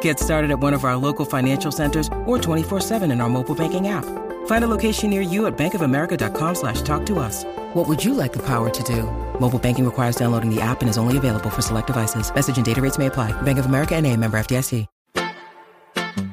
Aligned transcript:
Get 0.00 0.18
started 0.18 0.50
at 0.50 0.58
one 0.58 0.74
of 0.74 0.84
our 0.84 0.96
local 0.96 1.24
financial 1.24 1.70
centers 1.70 2.08
or 2.24 2.38
24-7 2.38 3.12
in 3.12 3.20
our 3.20 3.28
mobile 3.28 3.54
banking 3.54 3.86
app. 3.86 4.04
Find 4.46 4.64
a 4.64 4.68
location 4.68 5.10
near 5.10 5.20
you 5.20 5.46
at 5.46 5.56
bankofamerica.com 5.56 6.54
slash 6.56 6.82
talk 6.82 7.06
to 7.06 7.20
us. 7.20 7.44
What 7.74 7.86
would 7.86 8.04
you 8.04 8.14
like 8.14 8.32
the 8.32 8.44
power 8.44 8.68
to 8.70 8.82
do? 8.82 9.04
Mobile 9.40 9.60
banking 9.60 9.84
requires 9.84 10.16
downloading 10.16 10.52
the 10.52 10.60
app 10.60 10.80
and 10.80 10.90
is 10.90 10.98
only 10.98 11.16
available 11.16 11.50
for 11.50 11.62
select 11.62 11.86
devices. 11.86 12.34
Message 12.34 12.56
and 12.56 12.66
data 12.66 12.82
rates 12.82 12.98
may 12.98 13.06
apply. 13.06 13.30
Bank 13.42 13.60
of 13.60 13.66
America 13.66 13.94
and 13.94 14.04
a 14.04 14.16
member 14.16 14.36
FDIC. 14.36 14.86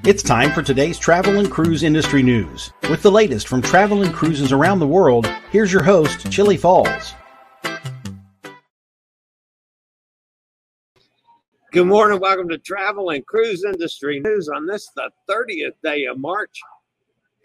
It's 0.06 0.22
time 0.22 0.52
for 0.52 0.62
today's 0.62 1.00
travel 1.00 1.40
and 1.40 1.50
cruise 1.50 1.82
industry 1.82 2.24
news. 2.24 2.74
With 2.90 3.02
the 3.02 3.12
latest 3.12 3.48
from 3.48 3.62
travel 3.62 4.04
and 4.04 4.14
cruises 4.14 4.52
around 4.52 4.80
the 4.80 4.88
world, 4.88 5.28
here's 5.50 5.72
your 5.72 5.82
host, 5.84 6.30
Chillie 6.30 6.58
Falls. 6.58 7.14
Good 11.74 11.88
morning. 11.88 12.20
Welcome 12.20 12.50
to 12.50 12.60
Travel 12.60 13.10
and 13.10 13.26
Cruise 13.26 13.64
Industry 13.64 14.20
News 14.20 14.48
on 14.48 14.68
this, 14.68 14.92
the 14.96 15.10
30th 15.28 15.74
day 15.84 16.06
of 16.06 16.20
March. 16.20 16.60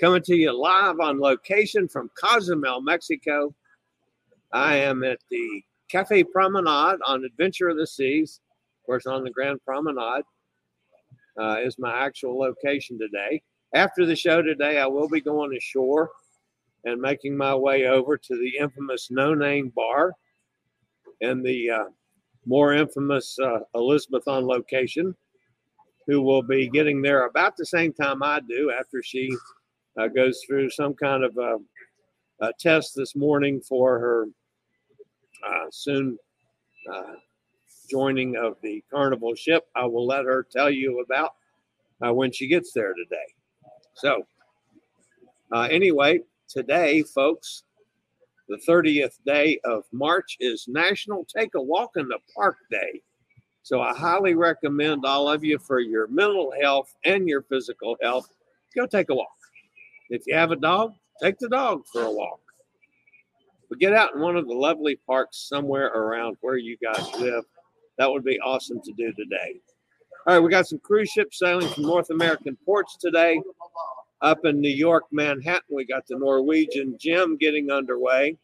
Coming 0.03 0.21
to 0.25 0.37
you 0.37 0.53
live 0.53 1.01
on 1.01 1.19
location 1.19 1.89
from 1.89 2.11
Cozumel, 2.23 2.83
Mexico. 2.83 3.55
I 4.53 4.77
am 4.77 5.03
at 5.03 5.21
the 5.31 5.63
Cafe 5.91 6.25
Promenade 6.25 6.99
on 7.07 7.25
Adventure 7.25 7.71
of 7.71 7.79
the 7.79 7.87
Seas. 7.87 8.43
Of 8.83 8.85
course, 8.85 9.07
on 9.07 9.25
the 9.25 9.31
Grand 9.31 9.65
Promenade 9.65 10.25
uh, 11.41 11.57
is 11.63 11.79
my 11.79 11.99
actual 11.99 12.39
location 12.39 12.99
today. 12.99 13.41
After 13.75 14.05
the 14.05 14.15
show 14.15 14.43
today, 14.43 14.79
I 14.79 14.87
will 14.87 15.09
be 15.09 15.23
going 15.23 15.57
ashore 15.57 16.11
and 16.85 17.01
making 17.01 17.35
my 17.35 17.55
way 17.55 17.87
over 17.87 18.19
to 18.19 18.37
the 18.37 18.59
infamous 18.63 19.11
No 19.11 19.33
Name 19.33 19.73
Bar 19.75 20.13
and 21.23 21.43
the 21.43 21.71
uh, 21.71 21.85
more 22.49 22.73
infamous 22.73 23.39
uh, 23.39 23.59
Elizabeth 23.75 24.27
on 24.27 24.47
location, 24.47 25.15
who 26.07 26.23
will 26.23 26.43
be 26.43 26.69
getting 26.71 27.03
there 27.03 27.27
about 27.27 27.57
the 27.57 27.67
same 27.67 27.93
time 27.93 28.23
I 28.23 28.41
do 28.41 28.73
after 28.73 29.03
she 29.03 29.31
uh, 30.01 30.09
goes 30.09 30.41
through 30.47 30.71
some 30.71 30.95
kind 30.95 31.23
of 31.23 31.37
a, 31.37 31.59
a, 32.41 32.53
test 32.59 32.95
this 32.97 33.15
morning 33.15 33.61
for 33.61 33.99
her 33.99 34.27
uh, 35.47 35.67
soon 35.71 36.17
uh, 36.93 37.13
joining 37.91 38.37
of 38.37 38.57
the 38.63 38.83
Carnival 38.91 39.35
ship. 39.35 39.67
I 39.77 39.85
will 39.85 40.07
let 40.07 40.25
her 40.25 40.47
tell 40.51 40.71
you 40.71 41.05
about 41.05 41.33
uh, 42.05 42.15
when 42.15 42.33
she 42.33 42.49
gets 42.49 42.73
there 42.73 42.95
today. 42.95 43.17
So, 43.95 44.27
uh, 45.53 45.69
anyway, 45.71 46.21
today, 46.49 47.03
folks, 47.03 47.65
the 48.49 48.57
30th 48.69 49.19
day 49.27 49.61
of 49.65 49.85
March 49.93 50.37
is 50.41 50.67
National 50.69 51.25
Take 51.25 51.55
a 51.55 51.63
Walk 51.63 51.93
in 51.97 52.09
the 52.09 52.19
Park 52.35 52.57
Day. 52.71 53.03
So 53.63 53.83
I 53.83 53.95
highly 53.95 54.35
recommend 54.35 55.05
all 55.05 55.29
of 55.29 55.45
you 55.45 55.59
for 55.59 55.81
your 55.81 56.07
mental 56.09 56.53
health 56.61 56.95
and 57.05 57.29
your 57.29 57.43
physical 57.43 57.97
health, 58.03 58.29
go 58.75 58.87
take 58.87 59.11
a 59.11 59.15
walk. 59.15 59.29
If 60.09 60.23
you 60.27 60.35
have 60.35 60.53
a 60.53 60.57
dog, 60.57 60.95
take 61.23 61.39
the 61.39 61.51
dog 61.51 61.83
for 61.93 62.03
a 62.03 62.11
walk. 62.11 62.41
But 63.69 63.79
get 63.79 63.93
out 63.93 64.15
in 64.15 64.23
one 64.23 64.37
of 64.37 64.47
the 64.47 64.55
lovely 64.55 64.97
parks 65.07 65.47
somewhere 65.49 65.89
around 65.89 66.39
where 66.41 66.57
you 66.57 66.79
guys 66.83 67.07
live. 67.21 67.45
That 67.99 68.11
would 68.11 68.25
be 68.25 68.41
awesome 68.41 68.81
to 68.81 68.93
do 68.93 69.13
today. 69.13 69.61
All 70.27 70.35
right, 70.35 70.41
we 70.41 70.51
got 70.51 70.67
some 70.67 70.79
cruise 70.79 71.11
ships 71.11 71.39
sailing 71.39 71.69
from 71.69 71.83
North 71.83 72.09
American 72.09 72.57
ports 72.65 72.97
today. 72.97 73.43
Up 74.21 74.45
in 74.45 74.61
New 74.61 74.69
York, 74.69 75.05
Manhattan, 75.13 75.77
we 75.77 75.85
got 75.85 76.07
the 76.07 76.19
Norwegian 76.19 76.97
Gem 76.99 77.37
getting 77.37 77.71
underway. 77.71 78.37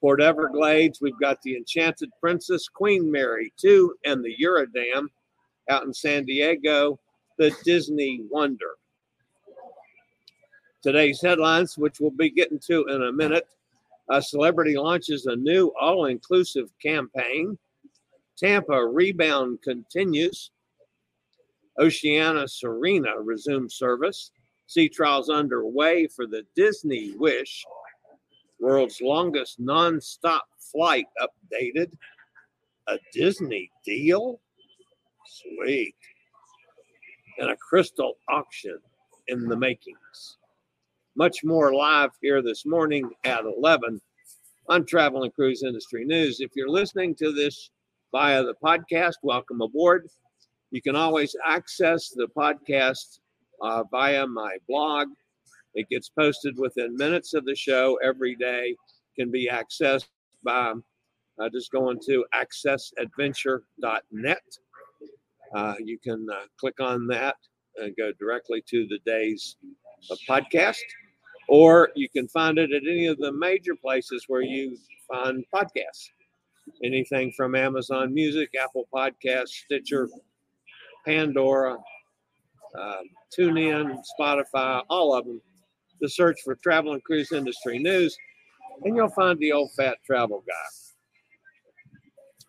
Port 0.00 0.20
Everglades, 0.20 1.00
we've 1.00 1.18
got 1.18 1.40
the 1.42 1.56
Enchanted 1.56 2.10
Princess, 2.20 2.68
Queen 2.68 3.10
Mary 3.10 3.52
2, 3.56 3.94
and 4.04 4.22
the 4.22 4.34
Eurodam. 4.42 5.06
Out 5.70 5.84
in 5.84 5.92
San 5.92 6.24
Diego, 6.24 6.98
the 7.38 7.54
Disney 7.64 8.22
Wonder. 8.30 8.76
Today's 10.82 11.20
headlines, 11.20 11.76
which 11.76 12.00
we'll 12.00 12.10
be 12.10 12.30
getting 12.30 12.60
to 12.66 12.86
in 12.86 13.02
a 13.02 13.12
minute. 13.12 13.48
A 14.10 14.22
celebrity 14.22 14.76
launches 14.76 15.26
a 15.26 15.36
new 15.36 15.72
all 15.78 16.06
inclusive 16.06 16.70
campaign. 16.82 17.58
Tampa 18.36 18.86
rebound 18.86 19.60
continues. 19.62 20.50
Oceania 21.78 22.44
Sirena 22.44 23.14
resumes 23.22 23.74
service. 23.74 24.30
Sea 24.68 24.86
trials 24.90 25.30
underway 25.30 26.06
for 26.06 26.26
the 26.26 26.44
Disney 26.54 27.12
Wish. 27.16 27.64
World's 28.60 29.00
longest 29.00 29.58
nonstop 29.58 30.42
flight 30.58 31.06
updated. 31.22 31.90
A 32.86 32.98
Disney 33.14 33.70
deal? 33.82 34.40
Sweet. 35.26 35.94
And 37.38 37.50
a 37.50 37.56
crystal 37.56 38.18
auction 38.28 38.78
in 39.28 39.48
the 39.48 39.56
makings. 39.56 40.36
Much 41.16 41.42
more 41.44 41.74
live 41.74 42.10
here 42.20 42.42
this 42.42 42.66
morning 42.66 43.10
at 43.24 43.44
11 43.44 43.98
on 44.68 44.84
Travel 44.84 45.22
and 45.22 45.34
Cruise 45.34 45.62
Industry 45.62 46.04
News. 46.04 46.40
If 46.40 46.50
you're 46.54 46.68
listening 46.68 47.14
to 47.16 47.32
this 47.32 47.70
via 48.12 48.42
the 48.42 48.54
podcast, 48.62 49.14
welcome 49.22 49.62
aboard. 49.62 50.08
You 50.70 50.82
can 50.82 50.94
always 50.94 51.34
access 51.46 52.10
the 52.10 52.28
podcast 52.36 53.20
uh, 53.62 53.84
via 53.90 54.26
my 54.26 54.56
blog. 54.68 55.08
It 55.74 55.88
gets 55.88 56.08
posted 56.08 56.58
within 56.58 56.96
minutes 56.96 57.34
of 57.34 57.44
the 57.44 57.54
show 57.54 58.00
every 58.02 58.34
day, 58.34 58.74
can 59.16 59.30
be 59.30 59.48
accessed 59.48 60.08
by 60.42 60.72
uh, 61.38 61.48
just 61.50 61.70
going 61.70 62.00
to 62.06 62.24
accessadventure.net. 62.34 64.42
Uh, 65.54 65.74
you 65.82 65.98
can 65.98 66.26
uh, 66.32 66.44
click 66.58 66.80
on 66.80 67.06
that 67.06 67.36
and 67.76 67.94
go 67.96 68.12
directly 68.18 68.62
to 68.68 68.86
the 68.88 68.98
day's 69.06 69.56
podcast, 70.28 70.80
or 71.48 71.90
you 71.94 72.08
can 72.08 72.28
find 72.28 72.58
it 72.58 72.72
at 72.72 72.82
any 72.82 73.06
of 73.06 73.18
the 73.18 73.32
major 73.32 73.74
places 73.74 74.24
where 74.28 74.42
you 74.42 74.76
find 75.10 75.44
podcasts. 75.54 76.10
Anything 76.84 77.32
from 77.36 77.54
Amazon 77.54 78.12
Music, 78.12 78.50
Apple 78.62 78.86
Podcasts, 78.94 79.64
Stitcher, 79.64 80.10
Pandora, 81.06 81.78
uh, 82.78 83.02
TuneIn, 83.36 84.00
Spotify, 84.18 84.82
all 84.88 85.14
of 85.14 85.24
them. 85.26 85.40
To 86.00 86.08
search 86.08 86.42
for 86.44 86.54
Travel 86.54 86.92
and 86.92 87.02
Cruise 87.02 87.32
Industry 87.32 87.80
News, 87.80 88.16
and 88.84 88.94
you'll 88.94 89.08
find 89.08 89.36
the 89.40 89.50
old 89.50 89.72
fat 89.72 89.96
travel 90.06 90.44
guy. 90.46 90.68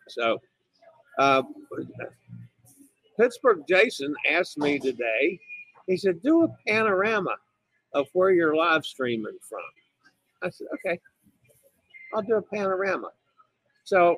So, 0.10 0.38
uh, 1.18 1.42
Pittsburgh 3.20 3.64
Jason 3.68 4.14
asked 4.30 4.60
me 4.60 4.78
today, 4.78 5.40
he 5.88 5.98
said, 5.98 6.22
do 6.22 6.44
a 6.44 6.48
panorama 6.68 7.38
of 7.96 8.06
where 8.14 8.30
you're 8.30 8.56
live 8.56 8.86
streaming 8.86 9.40
from. 9.50 9.60
I 10.44 10.52
said, 10.52 10.68
okay, 10.76 11.00
I'll 12.14 12.22
do 12.22 12.36
a 12.36 12.42
panorama. 12.44 13.10
So 13.84 14.18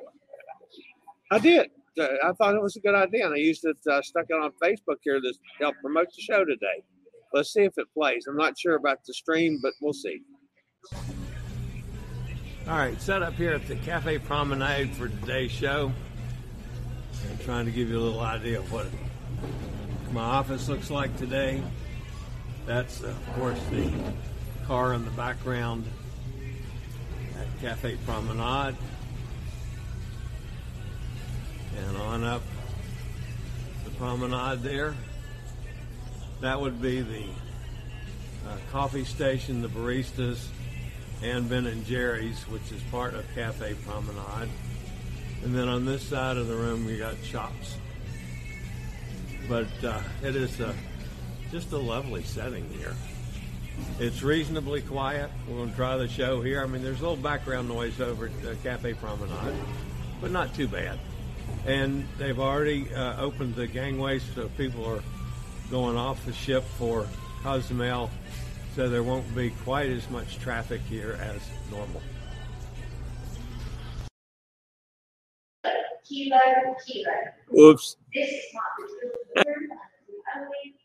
I 1.31 1.39
did. 1.39 1.71
Uh, 1.99 2.07
I 2.23 2.31
thought 2.33 2.55
it 2.55 2.61
was 2.61 2.75
a 2.75 2.81
good 2.81 2.95
idea, 2.95 3.25
and 3.25 3.33
I 3.33 3.37
used 3.37 3.65
it, 3.65 3.77
uh, 3.89 4.01
stuck 4.01 4.25
it 4.29 4.33
on 4.33 4.51
Facebook 4.63 4.97
here 5.01 5.19
to 5.19 5.33
help 5.59 5.75
promote 5.81 6.07
the 6.15 6.21
show 6.21 6.45
today. 6.45 6.83
Let's 7.33 7.53
see 7.53 7.61
if 7.63 7.73
it 7.77 7.87
plays. 7.93 8.25
I'm 8.27 8.37
not 8.37 8.57
sure 8.57 8.75
about 8.75 8.99
the 9.05 9.13
stream, 9.13 9.59
but 9.61 9.73
we'll 9.81 9.93
see. 9.93 10.21
All 12.67 12.77
right, 12.77 13.01
set 13.01 13.23
up 13.23 13.33
here 13.33 13.51
at 13.51 13.67
the 13.67 13.75
Cafe 13.77 14.19
Promenade 14.19 14.91
for 14.95 15.09
today's 15.09 15.51
show. 15.51 15.91
I'm 17.29 17.37
trying 17.39 17.65
to 17.65 17.71
give 17.71 17.89
you 17.89 17.97
a 17.97 18.01
little 18.01 18.21
idea 18.21 18.59
of 18.59 18.71
what 18.71 18.87
my 20.11 20.21
office 20.21 20.67
looks 20.69 20.89
like 20.89 21.15
today. 21.17 21.61
That's, 22.65 23.01
of 23.01 23.17
course, 23.35 23.59
the 23.71 23.91
car 24.67 24.93
in 24.93 25.03
the 25.05 25.11
background 25.11 25.85
at 27.39 27.61
Cafe 27.61 27.97
Promenade. 28.05 28.75
And 31.77 31.97
on 31.97 32.23
up 32.23 32.41
the 33.83 33.91
promenade 33.91 34.61
there. 34.61 34.95
That 36.41 36.59
would 36.59 36.81
be 36.81 37.01
the 37.01 37.25
uh, 38.47 38.57
coffee 38.71 39.05
station, 39.05 39.61
the 39.61 39.67
baristas, 39.67 40.47
and 41.21 41.47
Ben 41.47 41.67
and 41.67 41.85
Jerry's, 41.85 42.41
which 42.47 42.71
is 42.71 42.81
part 42.89 43.13
of 43.13 43.25
Cafe 43.35 43.75
Promenade. 43.85 44.49
And 45.43 45.55
then 45.55 45.67
on 45.67 45.85
this 45.85 46.03
side 46.03 46.37
of 46.37 46.47
the 46.47 46.55
room, 46.55 46.85
we 46.85 46.97
got 46.97 47.15
shops. 47.23 47.75
But 49.47 49.67
uh, 49.83 50.01
it 50.23 50.35
is 50.35 50.59
a, 50.59 50.73
just 51.51 51.71
a 51.71 51.77
lovely 51.77 52.23
setting 52.23 52.67
here. 52.69 52.95
It's 53.99 54.21
reasonably 54.21 54.81
quiet. 54.81 55.29
We're 55.47 55.57
going 55.57 55.69
to 55.71 55.75
try 55.75 55.97
the 55.97 56.07
show 56.07 56.41
here. 56.41 56.61
I 56.63 56.67
mean, 56.67 56.83
there's 56.83 56.99
a 56.99 57.03
little 57.03 57.15
background 57.15 57.67
noise 57.67 57.99
over 57.99 58.27
at 58.27 58.31
uh, 58.45 58.55
Cafe 58.63 58.93
Promenade, 58.93 59.55
but 60.19 60.31
not 60.31 60.53
too 60.53 60.67
bad. 60.67 60.99
And 61.65 62.07
they've 62.17 62.39
already 62.39 62.93
uh, 62.93 63.21
opened 63.21 63.55
the 63.55 63.67
gangways 63.67 64.23
so 64.35 64.49
people 64.57 64.85
are 64.85 65.01
going 65.69 65.95
off 65.95 66.25
the 66.25 66.33
ship 66.33 66.63
for 66.77 67.07
Cozumel, 67.43 68.09
so 68.75 68.89
there 68.89 69.03
won't 69.03 69.33
be 69.35 69.51
quite 69.63 69.89
as 69.89 70.09
much 70.09 70.37
traffic 70.39 70.81
here 70.81 71.17
as 71.21 71.41
normal. 71.71 72.01
Kilo, 76.07 76.39
kilo. 76.85 77.69
Oops. 77.69 77.95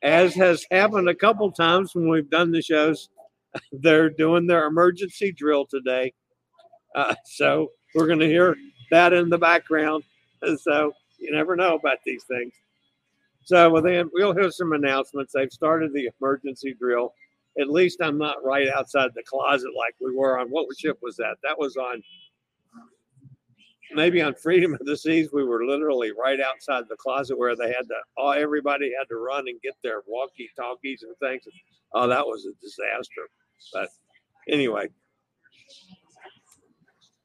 As 0.03 0.35
has 0.35 0.65
happened 0.71 1.09
a 1.09 1.15
couple 1.15 1.51
times 1.51 1.95
when 1.95 2.09
we've 2.09 2.31
done 2.31 2.53
the 2.53 2.63
shows, 2.63 3.09
they're 3.73 4.11
doing 4.11 4.47
their 4.47 4.67
emergency 4.67 5.33
drill 5.33 5.67
today. 5.67 6.13
Uh, 6.95 7.15
so 7.25 7.73
we're 7.95 8.07
going 8.07 8.21
to 8.21 8.29
hear 8.29 8.57
that 8.91 9.13
in 9.13 9.29
the 9.29 9.39
background. 9.39 10.05
So 10.59 10.93
you 11.19 11.33
never 11.33 11.57
know 11.57 11.75
about 11.75 11.99
these 12.05 12.25
things. 12.25 12.53
So 13.45 13.71
well, 13.71 13.83
then 13.83 14.11
we'll 14.13 14.35
hear 14.35 14.51
some 14.51 14.73
announcements. 14.73 15.33
They've 15.33 15.53
started 15.53 15.93
the 15.93 16.11
emergency 16.21 16.75
drill. 16.79 17.15
At 17.59 17.71
least 17.71 17.99
I'm 18.03 18.19
not 18.19 18.45
right 18.45 18.69
outside 18.69 19.11
the 19.15 19.23
closet 19.23 19.71
like 19.77 19.95
we 20.01 20.15
were 20.15 20.39
on 20.39 20.49
what 20.49 20.67
ship 20.79 20.99
was 21.03 21.17
that? 21.17 21.37
That 21.43 21.59
was 21.59 21.77
on 21.77 22.03
maybe 23.93 24.21
on 24.21 24.35
Freedom 24.35 24.75
of 24.75 24.81
the 24.85 24.97
Seas, 24.97 25.31
we 25.33 25.45
were 25.45 25.65
literally 25.65 26.13
right 26.13 26.41
outside 26.41 26.85
the 26.89 26.97
closet 26.97 27.39
where 27.39 27.57
they 27.57 27.69
had 27.69 27.89
to, 27.89 27.95
oh, 28.19 28.31
everybody 28.31 28.93
had 28.97 29.09
to 29.09 29.17
run 29.17 29.49
and 29.49 29.61
get 29.63 29.75
their 29.83 30.03
walkie 30.07 30.51
talkies 30.57 31.03
and 31.03 31.17
things. 31.19 31.43
Oh, 31.93 32.07
that 32.09 32.27
was 32.27 32.47
a 32.47 32.53
disaster. 32.61 33.29
But 33.73 33.89
anyway, 34.49 34.89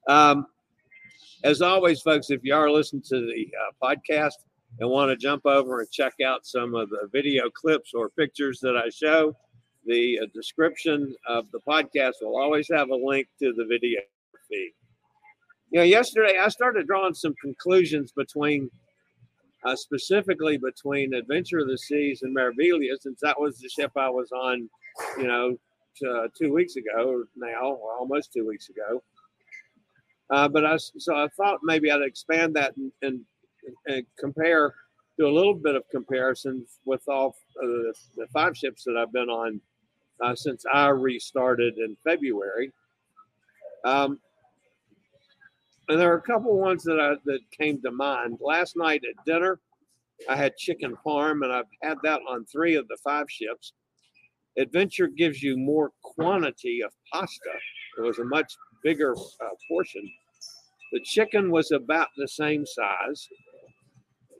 um, 0.07 0.47
as 1.43 1.61
always, 1.61 2.01
folks, 2.01 2.29
if 2.29 2.43
you 2.43 2.53
are 2.53 2.69
listening 2.69 3.03
to 3.03 3.19
the 3.19 3.47
uh, 3.57 3.87
podcast 3.95 4.33
and 4.79 4.89
want 4.89 5.09
to 5.09 5.17
jump 5.17 5.45
over 5.45 5.79
and 5.79 5.91
check 5.91 6.13
out 6.25 6.45
some 6.45 6.75
of 6.75 6.89
the 6.89 7.09
video 7.11 7.49
clips 7.49 7.93
or 7.93 8.09
pictures 8.09 8.59
that 8.61 8.77
I 8.77 8.89
show, 8.89 9.35
the 9.85 10.19
uh, 10.19 10.25
description 10.33 11.15
of 11.27 11.45
the 11.51 11.59
podcast 11.67 12.13
will 12.21 12.39
always 12.39 12.67
have 12.71 12.89
a 12.89 12.95
link 12.95 13.27
to 13.39 13.53
the 13.53 13.65
video 13.65 13.99
feed 14.49 14.73
you 15.71 15.79
know, 15.79 15.85
yesterday 15.85 16.37
I 16.37 16.49
started 16.49 16.85
drawing 16.85 17.13
some 17.13 17.33
conclusions 17.41 18.11
between, 18.11 18.69
uh, 19.63 19.75
specifically 19.75 20.57
between 20.57 21.13
Adventure 21.13 21.59
of 21.59 21.67
the 21.67 21.77
Seas 21.77 22.23
and 22.23 22.35
Meraviglia, 22.35 22.99
since 22.99 23.21
that 23.21 23.39
was 23.39 23.57
the 23.57 23.69
ship 23.69 23.91
I 23.95 24.09
was 24.09 24.31
on, 24.33 24.69
you 25.17 25.27
know, 25.27 25.57
uh, 26.09 26.27
two 26.37 26.53
weeks 26.53 26.75
ago 26.75 27.23
now, 27.37 27.77
almost 27.99 28.33
two 28.33 28.45
weeks 28.45 28.69
ago. 28.69 29.01
Uh, 30.31 30.47
but 30.47 30.65
I 30.65 30.77
so 30.77 31.15
I 31.15 31.27
thought 31.35 31.59
maybe 31.63 31.91
I'd 31.91 32.01
expand 32.01 32.55
that 32.55 32.75
and, 32.77 32.91
and, 33.01 33.19
and 33.87 34.05
compare, 34.17 34.73
do 35.17 35.27
a 35.27 35.29
little 35.29 35.53
bit 35.53 35.75
of 35.75 35.83
comparison 35.91 36.65
with 36.85 37.01
all 37.07 37.35
the, 37.55 37.93
the 38.15 38.27
five 38.33 38.55
ships 38.55 38.83
that 38.85 38.95
I've 38.97 39.11
been 39.11 39.29
on 39.29 39.59
uh, 40.23 40.33
since 40.35 40.63
I 40.71 40.87
restarted 40.87 41.77
in 41.77 41.97
February. 42.03 42.71
Um, 43.83 44.19
and 45.89 45.99
there 45.99 46.13
are 46.13 46.17
a 46.17 46.21
couple 46.21 46.57
ones 46.57 46.83
that 46.83 46.99
I, 46.99 47.15
that 47.25 47.39
came 47.51 47.81
to 47.81 47.91
mind. 47.91 48.37
Last 48.39 48.77
night 48.77 49.01
at 49.03 49.25
dinner, 49.25 49.59
I 50.29 50.37
had 50.37 50.55
chicken 50.55 50.95
parm, 51.05 51.43
and 51.43 51.51
I've 51.51 51.65
had 51.81 51.97
that 52.03 52.21
on 52.29 52.45
three 52.45 52.75
of 52.75 52.87
the 52.87 52.97
five 53.03 53.25
ships. 53.29 53.73
Adventure 54.57 55.07
gives 55.07 55.41
you 55.43 55.57
more 55.57 55.91
quantity 56.01 56.81
of 56.83 56.91
pasta. 57.11 57.49
It 57.97 58.01
was 58.01 58.19
a 58.19 58.25
much 58.25 58.53
bigger 58.83 59.15
uh, 59.15 59.49
portion. 59.67 60.09
The 60.91 60.99
chicken 61.01 61.51
was 61.51 61.71
about 61.71 62.09
the 62.17 62.27
same 62.27 62.65
size, 62.65 63.27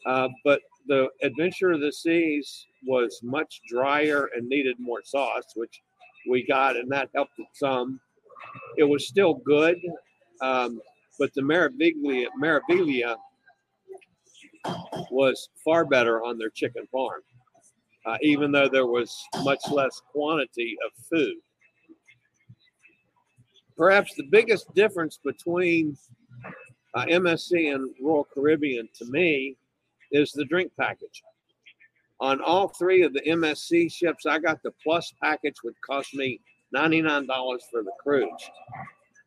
uh, 0.05 0.27
but 0.43 0.61
the 0.87 1.09
Adventure 1.21 1.71
of 1.71 1.79
the 1.79 1.91
Seas 1.91 2.65
was 2.85 3.19
much 3.23 3.61
drier 3.67 4.29
and 4.35 4.47
needed 4.47 4.75
more 4.79 5.01
sauce, 5.03 5.53
which 5.55 5.81
we 6.29 6.45
got, 6.45 6.75
and 6.75 6.91
that 6.91 7.09
helped 7.15 7.39
it 7.39 7.47
some. 7.53 7.99
It 8.77 8.83
was 8.83 9.07
still 9.07 9.35
good. 9.35 9.77
Um, 10.41 10.81
but 11.19 11.33
the 11.35 11.41
Meraviglia, 11.41 12.25
Meraviglia 12.41 13.15
was 15.11 15.49
far 15.63 15.85
better 15.85 16.23
on 16.23 16.37
their 16.37 16.49
chicken 16.49 16.87
farm, 16.91 17.21
uh, 18.05 18.17
even 18.21 18.51
though 18.51 18.67
there 18.67 18.87
was 18.87 19.23
much 19.43 19.59
less 19.69 20.01
quantity 20.11 20.77
of 20.85 21.05
food. 21.05 21.35
Perhaps 23.77 24.15
the 24.15 24.27
biggest 24.31 24.73
difference 24.73 25.19
between 25.23 25.97
uh, 26.93 27.05
MSC 27.05 27.73
and 27.73 27.89
Royal 28.01 28.27
Caribbean 28.33 28.89
to 28.95 29.05
me 29.05 29.55
is 30.11 30.31
the 30.31 30.45
drink 30.45 30.71
package. 30.79 31.23
On 32.19 32.41
all 32.41 32.67
three 32.67 33.01
of 33.01 33.13
the 33.13 33.21
MSC 33.21 33.91
ships, 33.91 34.25
I 34.25 34.39
got 34.39 34.61
the 34.61 34.71
plus 34.83 35.13
package, 35.21 35.55
which 35.63 35.75
cost 35.85 36.13
me 36.13 36.39
$99 36.75 37.27
for 37.71 37.83
the 37.83 37.91
cruise. 38.01 38.29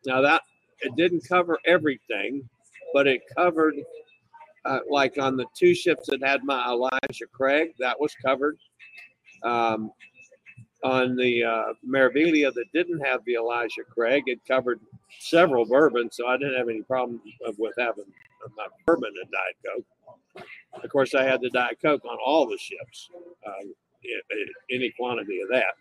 Now, 0.07 0.21
that 0.21 0.43
it 0.81 0.95
didn't 0.97 1.27
cover 1.29 1.59
everything, 1.67 2.49
but 2.93 3.07
it 3.07 3.23
covered, 3.37 3.75
uh, 4.65 4.81
like 4.89 5.19
on 5.19 5.37
the 5.37 5.47
two 5.57 5.75
ships 5.75 6.09
that 6.09 6.23
had 6.23 6.45
my 6.45 6.67
Elijah 6.69 7.27
Craig, 7.33 7.75
that 7.81 7.99
was 7.99 8.15
covered. 8.25 8.59
Um, 9.43 9.91
on 10.85 11.17
the 11.17 11.43
uh, 11.43 11.73
that 12.53 12.67
didn't 12.75 13.01
have 13.01 13.25
the 13.25 13.35
Elijah 13.35 13.83
Craig, 13.89 14.25
it 14.27 14.39
covered 14.47 14.81
several 15.19 15.65
bourbons, 15.65 16.17
so 16.17 16.29
I 16.29 16.37
didn't 16.37 16.57
have 16.57 16.69
any 16.69 16.83
problem 16.83 17.21
with 17.59 17.75
having 17.79 18.05
my 18.57 18.67
bourbon 18.87 19.11
and 19.21 19.31
Diet 19.33 19.57
Coke. 19.65 20.47
Of 20.85 20.91
course, 20.91 21.15
I 21.15 21.23
had 21.25 21.41
the 21.41 21.49
Diet 21.51 21.79
Coke 21.81 22.05
on 22.05 22.19
all 22.25 22.47
the 22.47 22.59
ships, 22.59 23.09
um, 23.47 23.73
any 24.71 24.91
quantity 24.91 25.41
of 25.41 25.49
that. 25.49 25.75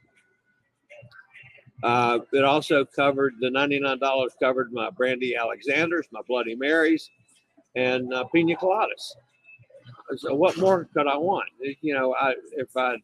Uh, 1.83 2.19
it 2.31 2.45
also 2.45 2.86
covered 2.86 3.33
the 3.41 3.50
$99 3.50 4.29
covered 4.41 4.72
my 4.72 4.89
Brandy 4.89 5.36
Alexanders, 5.36 6.07
my 6.12 6.22
Bloody 6.25 6.55
Marys, 6.55 7.10
and 7.75 8.13
uh, 8.13 8.24
Pina 8.25 8.55
Coladas. 8.55 9.12
So 10.15 10.33
what 10.33 10.57
more 10.57 10.88
could 10.93 11.07
I 11.07 11.17
want? 11.17 11.50
You 11.81 11.93
know, 11.93 12.15
I 12.15 12.36
if 12.53 12.77
I 12.77 12.95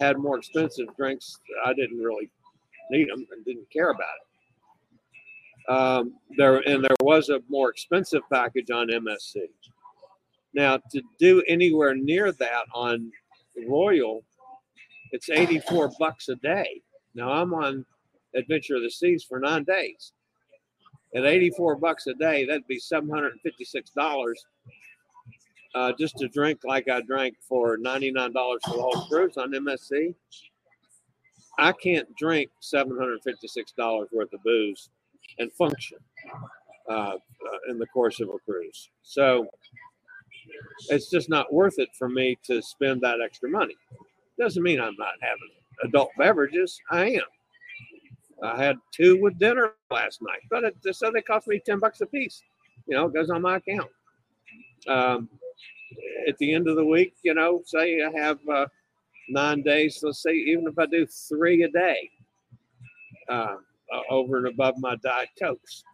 had 0.00 0.18
more 0.18 0.38
expensive 0.38 0.88
drinks, 0.96 1.38
I 1.64 1.72
didn't 1.72 1.98
really 1.98 2.30
need 2.90 3.08
them 3.08 3.26
and 3.30 3.44
didn't 3.44 3.70
care 3.70 3.90
about 3.90 4.04
it. 4.20 4.26
Um, 5.68 6.14
there 6.36 6.58
and 6.68 6.84
there 6.84 6.96
was 7.00 7.28
a 7.28 7.40
more 7.48 7.70
expensive 7.70 8.22
package 8.32 8.70
on 8.70 8.88
MSC. 8.88 9.36
Now 10.54 10.78
to 10.92 11.02
do 11.18 11.42
anywhere 11.48 11.94
near 11.94 12.30
that 12.32 12.64
on 12.72 13.10
Royal, 13.68 14.22
it's 15.12 15.28
84 15.28 15.92
bucks 15.98 16.28
a 16.28 16.36
day. 16.36 16.82
Now 17.14 17.30
I'm 17.30 17.52
on 17.52 17.84
Adventure 18.34 18.76
of 18.76 18.82
the 18.82 18.90
Seas 18.90 19.24
for 19.24 19.40
nine 19.40 19.64
days. 19.64 20.12
At 21.14 21.24
84 21.24 21.76
bucks 21.76 22.06
a 22.06 22.14
day, 22.14 22.44
that'd 22.44 22.66
be 22.66 22.78
$756 22.78 24.34
uh, 25.76 25.92
just 25.98 26.16
to 26.16 26.26
drink 26.28 26.60
like 26.64 26.88
I 26.88 27.02
drank 27.02 27.36
for 27.46 27.76
$99 27.76 28.32
for 28.32 28.76
the 28.76 28.82
whole 28.82 29.06
cruise 29.08 29.36
on 29.36 29.52
MSC. 29.52 30.14
I 31.58 31.72
can't 31.72 32.08
drink 32.16 32.50
$756 32.62 34.06
worth 34.10 34.32
of 34.32 34.42
booze 34.42 34.88
and 35.38 35.52
function 35.52 35.98
uh, 36.88 36.92
uh, 36.92 37.16
in 37.68 37.78
the 37.78 37.86
course 37.88 38.20
of 38.20 38.30
a 38.30 38.38
cruise. 38.38 38.88
So 39.02 39.48
it's 40.88 41.10
just 41.10 41.28
not 41.28 41.52
worth 41.52 41.78
it 41.78 41.90
for 41.98 42.08
me 42.08 42.38
to 42.44 42.62
spend 42.62 43.02
that 43.02 43.20
extra 43.22 43.50
money. 43.50 43.76
Doesn't 44.38 44.62
mean 44.62 44.80
I'm 44.80 44.96
not 44.98 45.14
having 45.20 45.50
adult 45.84 46.10
beverages. 46.18 46.78
I 46.90 47.10
am. 47.10 47.22
I 48.42 48.62
had 48.62 48.76
two 48.94 49.20
with 49.20 49.38
dinner 49.38 49.72
last 49.90 50.22
night, 50.22 50.40
but 50.50 50.64
it, 50.64 50.76
so 50.92 51.10
they 51.10 51.22
cost 51.22 51.48
me 51.48 51.60
ten 51.64 51.78
bucks 51.78 52.02
a 52.02 52.06
piece. 52.06 52.42
You 52.86 52.96
know, 52.96 53.06
it 53.06 53.14
goes 53.14 53.30
on 53.30 53.40
my 53.40 53.56
account. 53.56 53.90
Um, 54.86 55.28
at 56.28 56.36
the 56.38 56.54
end 56.54 56.68
of 56.68 56.76
the 56.76 56.84
week, 56.84 57.14
you 57.22 57.34
know, 57.34 57.62
say 57.64 58.02
I 58.02 58.10
have 58.18 58.38
uh, 58.48 58.66
nine 59.28 59.62
days. 59.62 60.00
Let's 60.02 60.22
say 60.22 60.32
even 60.32 60.66
if 60.66 60.78
I 60.78 60.86
do 60.86 61.06
three 61.06 61.62
a 61.62 61.68
day, 61.68 62.10
uh, 63.28 63.56
over 64.10 64.38
and 64.38 64.48
above 64.48 64.74
my 64.78 64.96
diet 64.96 65.28
cokes, 65.40 65.84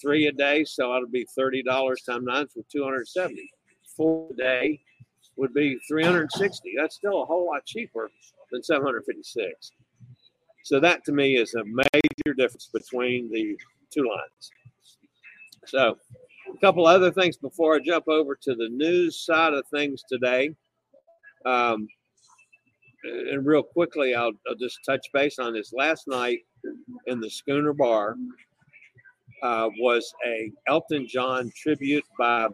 three 0.00 0.26
a 0.26 0.32
day, 0.32 0.64
so 0.64 0.92
that'll 0.92 1.08
be 1.08 1.26
thirty 1.36 1.62
dollars 1.62 2.02
times 2.02 2.24
nine 2.26 2.46
for 2.48 2.62
two 2.70 2.84
hundred 2.84 3.08
seventy. 3.08 3.48
Four 3.96 4.28
a 4.32 4.36
day 4.36 4.80
would 5.36 5.54
be 5.54 5.78
three 5.88 6.04
hundred 6.04 6.32
sixty. 6.32 6.74
That's 6.76 6.96
still 6.96 7.22
a 7.22 7.26
whole 7.26 7.46
lot 7.46 7.64
cheaper 7.64 8.10
than 8.50 8.62
seven 8.62 8.84
hundred 8.84 9.04
fifty 9.04 9.22
six. 9.22 9.72
So 10.64 10.80
that 10.80 11.04
to 11.04 11.12
me 11.12 11.36
is 11.36 11.54
a 11.54 11.64
major 11.64 12.34
difference 12.36 12.68
between 12.72 13.30
the 13.30 13.56
two 13.90 14.08
lines. 14.08 14.50
So 15.66 15.96
a 16.56 16.60
couple 16.60 16.86
other 16.86 17.12
things 17.12 17.36
before 17.36 17.76
I 17.76 17.80
jump 17.80 18.08
over 18.08 18.34
to 18.42 18.54
the 18.54 18.68
news 18.68 19.24
side 19.24 19.52
of 19.52 19.64
things 19.68 20.02
today. 20.08 20.50
Um, 21.44 21.88
and 23.04 23.46
real 23.46 23.62
quickly, 23.62 24.14
I'll, 24.14 24.32
I'll, 24.48 24.56
just 24.56 24.78
touch 24.84 25.06
base 25.12 25.38
on 25.38 25.52
this. 25.52 25.72
Last 25.72 26.08
night 26.08 26.40
in 27.06 27.20
the 27.20 27.30
Schooner 27.30 27.72
Bar 27.72 28.16
uh, 29.42 29.68
was 29.78 30.12
a 30.26 30.50
Elton 30.66 31.06
John 31.06 31.52
tribute 31.54 32.04
by 32.18 32.48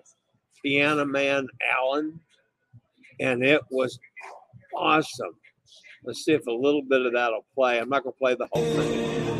Piano 0.62 1.06
Man 1.06 1.46
Allen, 1.74 2.20
and 3.20 3.42
it 3.42 3.62
was 3.70 3.98
awesome. 4.76 5.34
Let's 6.04 6.24
see 6.24 6.32
if 6.32 6.46
a 6.46 6.52
little 6.52 6.82
bit 6.82 7.06
of 7.06 7.12
that'll 7.12 7.46
play. 7.54 7.78
I'm 7.78 7.88
not 7.88 8.02
going 8.02 8.12
to 8.12 8.18
play 8.18 8.34
the 8.34 8.48
whole 8.52 8.64
thing. 8.74 9.31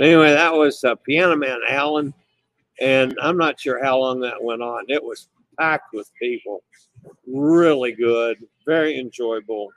Anyway, 0.00 0.30
that 0.30 0.54
was 0.54 0.82
uh, 0.82 0.94
Piano 0.94 1.36
Man 1.36 1.58
Allen, 1.68 2.14
and 2.80 3.14
I'm 3.20 3.36
not 3.36 3.60
sure 3.60 3.84
how 3.84 3.98
long 3.98 4.18
that 4.20 4.42
went 4.42 4.62
on. 4.62 4.84
It 4.88 5.04
was 5.04 5.28
packed 5.58 5.92
with 5.92 6.10
people, 6.18 6.62
really 7.26 7.92
good, 7.92 8.38
very 8.64 8.98
enjoyable. 8.98 9.68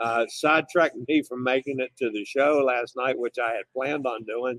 Uh, 0.00 0.24
sidetracked 0.28 0.96
me 1.06 1.22
from 1.22 1.42
making 1.42 1.80
it 1.80 1.90
to 1.98 2.10
the 2.10 2.24
show 2.24 2.62
last 2.64 2.96
night, 2.96 3.18
which 3.18 3.36
I 3.38 3.52
had 3.52 3.64
planned 3.74 4.06
on 4.06 4.24
doing, 4.24 4.58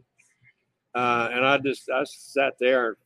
uh, 0.94 1.30
and 1.32 1.44
I 1.44 1.58
just 1.58 1.90
I 1.90 2.04
sat 2.06 2.54
there 2.60 2.98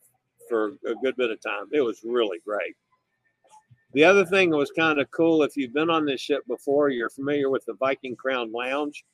for 0.50 0.74
a 0.86 0.96
good 1.01 1.16
bit 1.16 1.32
of 1.32 1.42
time. 1.42 1.68
It 1.72 1.82
was 1.82 2.01
really 2.04 2.40
great. 2.46 2.75
The 3.94 4.04
other 4.04 4.25
thing 4.25 4.50
that 4.50 4.58
was 4.58 4.72
kind 4.72 5.00
of 5.00 5.10
cool, 5.12 5.44
if 5.44 5.56
you've 5.56 5.74
been 5.74 5.90
on 5.90 6.06
this 6.06 6.20
ship 6.20 6.44
before, 6.48 6.90
you're 6.90 7.10
familiar 7.10 7.50
with 7.50 7.63
the 7.63 7.75
Viking 7.75 8.18
Crown 8.18 8.51
Lounge 8.51 9.06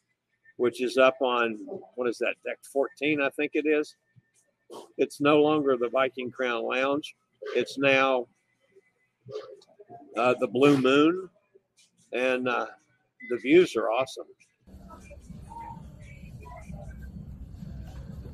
which 0.57 0.81
is 0.81 0.97
up 0.97 1.15
on 1.21 1.57
what 1.95 2.07
is 2.07 2.17
that 2.17 2.35
deck 2.45 2.59
14 2.71 3.21
i 3.21 3.29
think 3.29 3.51
it 3.53 3.65
is? 3.65 3.95
It's 4.97 5.21
no 5.21 5.41
longer 5.41 5.77
the 5.77 5.89
viking 5.89 6.31
crown 6.31 6.65
lounge. 6.65 7.15
It's 7.55 7.77
now 7.77 8.27
uh, 10.17 10.35
the 10.39 10.47
blue 10.47 10.77
moon 10.77 11.29
and 12.11 12.47
uh, 12.47 12.67
the 13.29 13.37
views 13.37 13.75
are 13.75 13.89
awesome. 13.91 14.25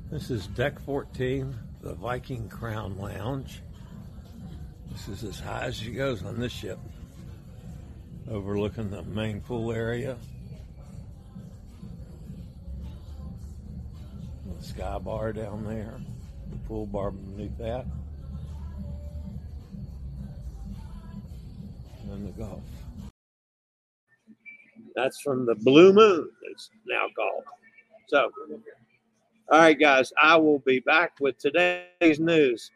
This 0.10 0.30
is 0.30 0.48
deck 0.48 0.80
14 0.80 1.56
the 1.82 1.96
viking 1.96 2.48
crown 2.48 2.98
lounge. 2.98 3.62
This 4.92 5.08
is 5.10 5.24
as 5.24 5.40
high 5.40 5.66
as 5.66 5.76
she 5.76 5.92
goes 5.92 6.24
on 6.24 6.40
this 6.40 6.52
ship 6.52 6.80
overlooking 8.30 8.90
the 8.90 9.04
main 9.04 9.42
pool 9.42 9.74
area 9.74 10.16
sky 14.64 14.98
bar 14.98 15.34
down 15.34 15.66
there, 15.66 16.00
the 16.52 16.58
pool 16.68 16.86
bar 16.86 17.12
beneath 17.12 17.58
that, 17.58 17.86
and 22.02 22.12
then 22.12 22.26
the 22.26 22.32
golf. 22.32 22.62
That's 24.96 25.20
from 25.22 25.46
the 25.46 25.56
Blue 25.56 25.92
Moon. 25.92 26.30
It's 26.52 26.70
now 26.88 27.08
golf. 27.16 27.44
So, 28.08 28.32
all 29.52 29.60
right, 29.60 29.80
guys, 29.80 30.14
I 30.22 30.36
will 30.36 30.60
be 30.60 30.80
back 30.80 31.14
with 31.20 31.38
today's 31.38 32.20
news 32.20 32.72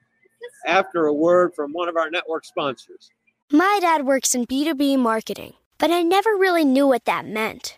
after 0.66 1.06
a 1.06 1.14
word 1.14 1.54
from 1.56 1.72
one 1.74 1.90
of 1.90 1.96
our 1.96 2.10
network 2.10 2.46
sponsors. 2.46 3.10
My 3.52 3.78
dad 3.82 4.06
works 4.06 4.36
in 4.36 4.46
B2B 4.46 4.98
marketing, 4.98 5.54
but 5.78 5.92
I 5.92 6.02
never 6.02 6.32
really 6.32 6.66
knew 6.66 6.88
what 6.88 7.06
that 7.06 7.26
meant. 7.26 7.78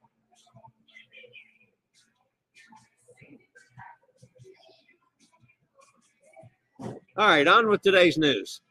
All 7.21 7.27
right, 7.27 7.47
on 7.47 7.69
with 7.69 7.83
today's 7.83 8.17
news. 8.17 8.61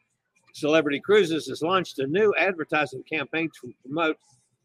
Celebrity 0.55 0.99
Cruises 0.99 1.47
has 1.47 1.63
launched 1.63 2.01
a 2.01 2.07
new 2.09 2.35
advertising 2.37 3.05
campaign 3.05 3.49
to 3.63 3.73
promote 3.85 4.17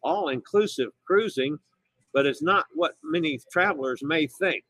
all 0.01 0.29
inclusive 0.29 0.89
cruising, 1.05 1.59
but 2.11 2.25
it's 2.25 2.41
not 2.41 2.65
what 2.73 2.95
many 3.03 3.39
travelers 3.51 4.01
may 4.01 4.25
think. 4.25 4.63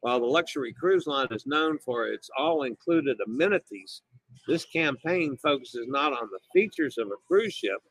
While 0.00 0.20
the 0.20 0.24
luxury 0.24 0.72
cruise 0.72 1.06
line 1.06 1.28
is 1.30 1.44
known 1.46 1.78
for 1.78 2.06
its 2.06 2.30
all 2.38 2.62
included 2.62 3.18
amenities, 3.26 4.00
this 4.46 4.64
campaign 4.64 5.36
focuses 5.36 5.86
not 5.86 6.14
on 6.14 6.30
the 6.32 6.40
features 6.54 6.96
of 6.96 7.08
a 7.08 7.20
cruise 7.28 7.52
ship 7.52 7.82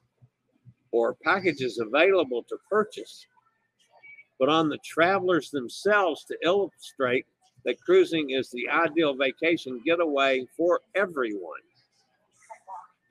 or 0.92 1.18
packages 1.24 1.78
available 1.78 2.42
to 2.50 2.58
purchase, 2.68 3.28
but 4.40 4.50
on 4.50 4.70
the 4.70 4.80
travelers 4.84 5.52
themselves 5.52 6.24
to 6.24 6.38
illustrate 6.44 7.28
that 7.68 7.82
cruising 7.82 8.30
is 8.30 8.50
the 8.50 8.68
ideal 8.70 9.14
vacation 9.14 9.82
getaway 9.86 10.48
for 10.56 10.80
everyone. 10.96 11.60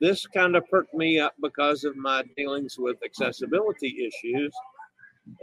This 0.01 0.25
kind 0.25 0.55
of 0.55 0.67
perked 0.67 0.95
me 0.95 1.19
up 1.19 1.35
because 1.41 1.83
of 1.83 1.95
my 1.95 2.23
dealings 2.35 2.75
with 2.77 2.97
accessibility 3.05 3.95
issues 4.07 4.51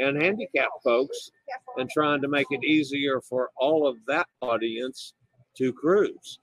and 0.00 0.20
handicapped 0.20 0.82
folks 0.82 1.30
and 1.76 1.88
trying 1.88 2.22
to 2.22 2.28
make 2.28 2.48
it 2.50 2.64
easier 2.64 3.20
for 3.20 3.50
all 3.56 3.86
of 3.86 3.96
that 4.08 4.26
audience 4.40 5.14
to 5.56 5.72
cruise. 5.72 6.40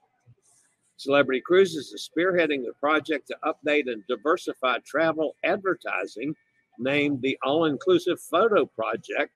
Celebrity 0.96 1.42
Cruises 1.44 1.92
is 1.92 2.08
spearheading 2.08 2.64
the 2.64 2.72
project 2.80 3.26
to 3.28 3.36
update 3.44 3.90
and 3.90 4.02
diversify 4.08 4.78
travel 4.86 5.36
advertising 5.44 6.34
named 6.78 7.20
the 7.20 7.36
All 7.44 7.66
Inclusive 7.66 8.18
Photo 8.20 8.64
Project. 8.64 9.32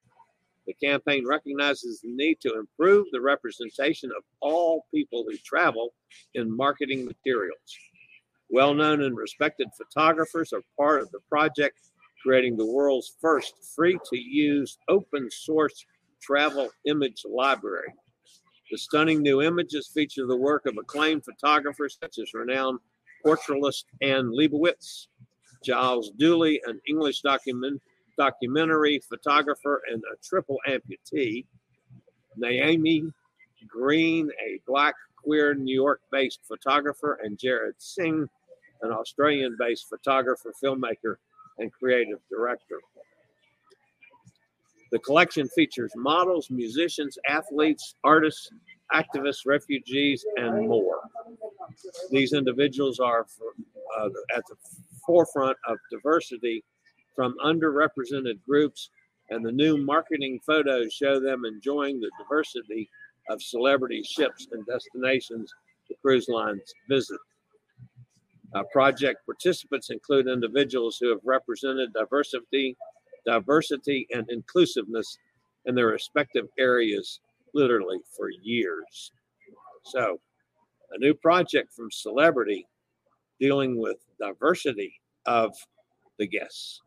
The 0.66 0.74
campaign 0.74 1.26
recognizes 1.26 2.00
the 2.00 2.12
need 2.12 2.40
to 2.40 2.58
improve 2.58 3.06
the 3.12 3.20
representation 3.20 4.10
of 4.16 4.24
all 4.40 4.86
people 4.92 5.24
who 5.28 5.36
travel 5.38 5.94
in 6.34 6.54
marketing 6.54 7.04
materials. 7.04 7.78
Well 8.50 8.74
known 8.74 9.02
and 9.02 9.16
respected 9.16 9.68
photographers 9.76 10.52
are 10.52 10.62
part 10.76 11.02
of 11.02 11.10
the 11.12 11.20
project, 11.28 11.78
creating 12.22 12.56
the 12.56 12.66
world's 12.66 13.14
first 13.20 13.54
free 13.74 13.98
to 14.10 14.16
use 14.16 14.78
open 14.88 15.30
source 15.30 15.84
travel 16.20 16.70
image 16.84 17.22
library. 17.28 17.92
The 18.70 18.78
stunning 18.78 19.22
new 19.22 19.42
images 19.42 19.90
feature 19.94 20.26
the 20.26 20.36
work 20.36 20.66
of 20.66 20.76
acclaimed 20.76 21.24
photographers 21.24 21.98
such 22.02 22.18
as 22.18 22.34
renowned 22.34 22.80
portraitist 23.24 23.84
Anne 24.02 24.32
Leibovitz, 24.32 25.06
Giles 25.64 26.10
Duley, 26.20 26.58
an 26.66 26.80
English 26.88 27.20
document, 27.22 27.80
documentary 28.16 29.00
photographer 29.08 29.82
and 29.90 30.02
a 30.12 30.16
triple 30.22 30.58
amputee, 30.68 31.44
Naomi 32.36 33.04
Green, 33.68 34.30
a 34.44 34.60
black 34.66 34.94
queer 35.16 35.54
New 35.54 35.74
York 35.74 36.00
based 36.12 36.40
photographer, 36.46 37.18
and 37.22 37.38
Jarrad 37.38 37.72
Seng, 37.78 38.28
an 38.82 38.92
Australian 38.92 39.56
based 39.58 39.88
photographer, 39.88 40.52
filmmaker, 40.62 41.16
and 41.58 41.72
creative 41.72 42.18
director. 42.30 42.80
The 44.92 44.98
collection 45.00 45.48
features 45.48 45.90
models, 45.96 46.48
musicians, 46.50 47.18
athletes, 47.28 47.94
artists, 48.04 48.50
activists, 48.94 49.44
refugees, 49.44 50.24
and 50.36 50.68
more. 50.68 51.00
These 52.10 52.32
individuals 52.32 53.00
are 53.00 53.26
uh, 53.98 54.08
at 54.34 54.44
the 54.48 54.54
forefront 55.04 55.56
of 55.66 55.78
diversity 55.90 56.62
from 57.16 57.34
underrepresented 57.44 58.38
groups, 58.46 58.90
and 59.30 59.44
the 59.44 59.50
new 59.50 59.76
marketing 59.76 60.38
photos 60.46 60.92
show 60.92 61.18
them 61.18 61.44
enjoying 61.44 61.98
the 61.98 62.10
diversity 62.22 62.88
of 63.28 63.42
celebrity 63.42 64.02
ships 64.04 64.46
and 64.52 64.64
destinations 64.66 65.52
the 65.88 65.96
cruise 66.02 66.28
lines 66.28 66.72
visit. 66.88 67.18
Uh, 68.54 68.62
project 68.72 69.24
participants 69.26 69.90
include 69.90 70.28
individuals 70.28 70.98
who 71.00 71.08
have 71.08 71.20
represented 71.24 71.92
diversity, 71.92 72.76
diversity 73.26 74.06
and 74.12 74.28
inclusiveness 74.30 75.18
in 75.64 75.74
their 75.74 75.88
respective 75.88 76.46
areas 76.58 77.20
literally 77.54 77.98
for 78.16 78.30
years. 78.42 79.12
So, 79.84 80.20
a 80.92 80.98
new 80.98 81.14
project 81.14 81.72
from 81.72 81.90
Celebrity 81.90 82.66
dealing 83.40 83.78
with 83.78 83.96
diversity 84.20 85.00
of 85.26 85.52
the 86.18 86.26
guests. 86.26 86.80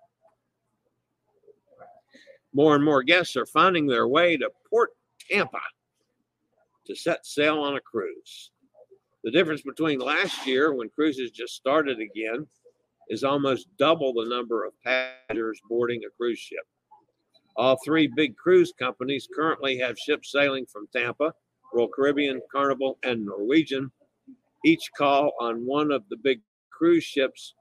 More 2.54 2.76
and 2.76 2.84
more 2.84 3.04
guests 3.04 3.36
are 3.36 3.46
finding 3.46 3.86
their 3.86 4.08
way 4.08 4.38
to 4.38 4.50
Port 4.70 4.92
Tampa 5.30 5.60
to 6.88 6.96
set 6.96 7.26
sail 7.26 7.60
on 7.60 7.76
a 7.76 7.82
cruise. 7.82 8.52
The 9.24 9.32
difference 9.32 9.62
between 9.62 10.00
last 10.00 10.48
year, 10.48 10.74
when 10.74 10.90
cruises 10.90 11.32
just 11.32 11.56
started 11.56 12.00
again, 12.00 12.48
is 13.10 13.24
almost 13.24 13.68
double 13.78 14.14
the 14.14 14.30
number 14.30 14.66
of 14.66 14.74
passengers 14.84 15.60
boarding 15.70 16.04
a 16.06 16.10
cruise 16.18 16.40
ship. 16.40 16.66
All 17.56 17.78
three 17.84 18.08
big 18.08 18.38
cruise 18.38 18.74
companies 18.80 19.28
currently 19.34 19.78
have 19.80 20.00
ships 20.00 20.32
sailing 20.32 20.66
from 20.66 20.88
Tampa, 20.96 21.34
Royal 21.74 21.90
Caribbean, 21.90 22.42
Carnival, 22.52 22.98
and 23.04 23.26
Norwegian. 23.26 23.92
Each 24.66 24.90
call 24.98 25.34
on 25.40 25.66
one 25.66 25.92
of 25.92 26.04
the 26.10 26.18
big 26.18 26.42
cruise 26.72 27.04
ships, 27.04 27.56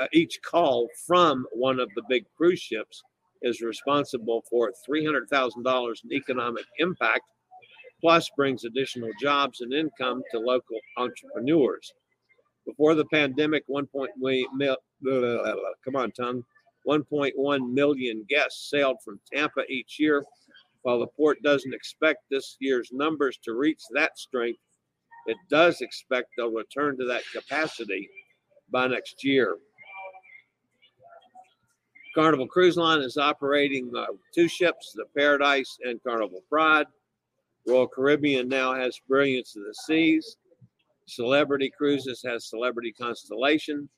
uh, 0.00 0.06
each 0.12 0.40
call 0.42 0.88
from 1.06 1.46
one 1.52 1.78
of 1.78 1.90
the 1.94 2.02
big 2.08 2.24
cruise 2.36 2.60
ships 2.60 3.02
is 3.42 3.60
responsible 3.60 4.42
for 4.50 4.72
$300,000 4.88 6.04
in 6.04 6.12
economic 6.12 6.64
impact, 6.78 7.24
plus 8.00 8.30
brings 8.36 8.64
additional 8.64 9.10
jobs 9.20 9.60
and 9.60 9.72
income 9.72 10.22
to 10.30 10.38
local 10.38 10.78
entrepreneurs. 10.96 11.92
Before 12.66 12.94
the 12.94 13.06
pandemic, 13.06 13.64
1.1 13.68 14.76
come 15.84 15.96
on, 15.96 16.10
tongue. 16.12 16.44
1.1 16.86 17.72
million 17.72 18.24
guests 18.28 18.70
sailed 18.70 18.96
from 19.04 19.20
Tampa 19.32 19.62
each 19.68 19.98
year. 19.98 20.24
While 20.82 21.00
the 21.00 21.06
port 21.08 21.42
doesn't 21.42 21.74
expect 21.74 22.20
this 22.30 22.56
year's 22.60 22.90
numbers 22.92 23.38
to 23.44 23.52
reach 23.54 23.80
that 23.94 24.16
strength, 24.18 24.60
it 25.26 25.36
does 25.50 25.80
expect 25.80 26.28
they'll 26.36 26.50
return 26.50 26.96
to 26.98 27.04
that 27.06 27.22
capacity 27.34 28.08
by 28.70 28.86
next 28.86 29.24
year. 29.24 29.56
Carnival 32.14 32.46
Cruise 32.46 32.76
Line 32.76 33.00
is 33.00 33.16
operating 33.16 33.90
uh, 33.96 34.06
two 34.34 34.48
ships, 34.48 34.92
the 34.94 35.04
Paradise 35.16 35.78
and 35.82 36.02
Carnival 36.02 36.42
Pride. 36.48 36.86
Royal 37.66 37.86
Caribbean 37.86 38.48
now 38.48 38.74
has 38.74 39.00
Brilliance 39.08 39.56
of 39.56 39.62
the 39.62 39.74
Seas. 39.74 40.36
Celebrity 41.06 41.70
Cruises 41.76 42.22
has 42.24 42.48
Celebrity 42.48 42.92
Constellation. 42.92 43.88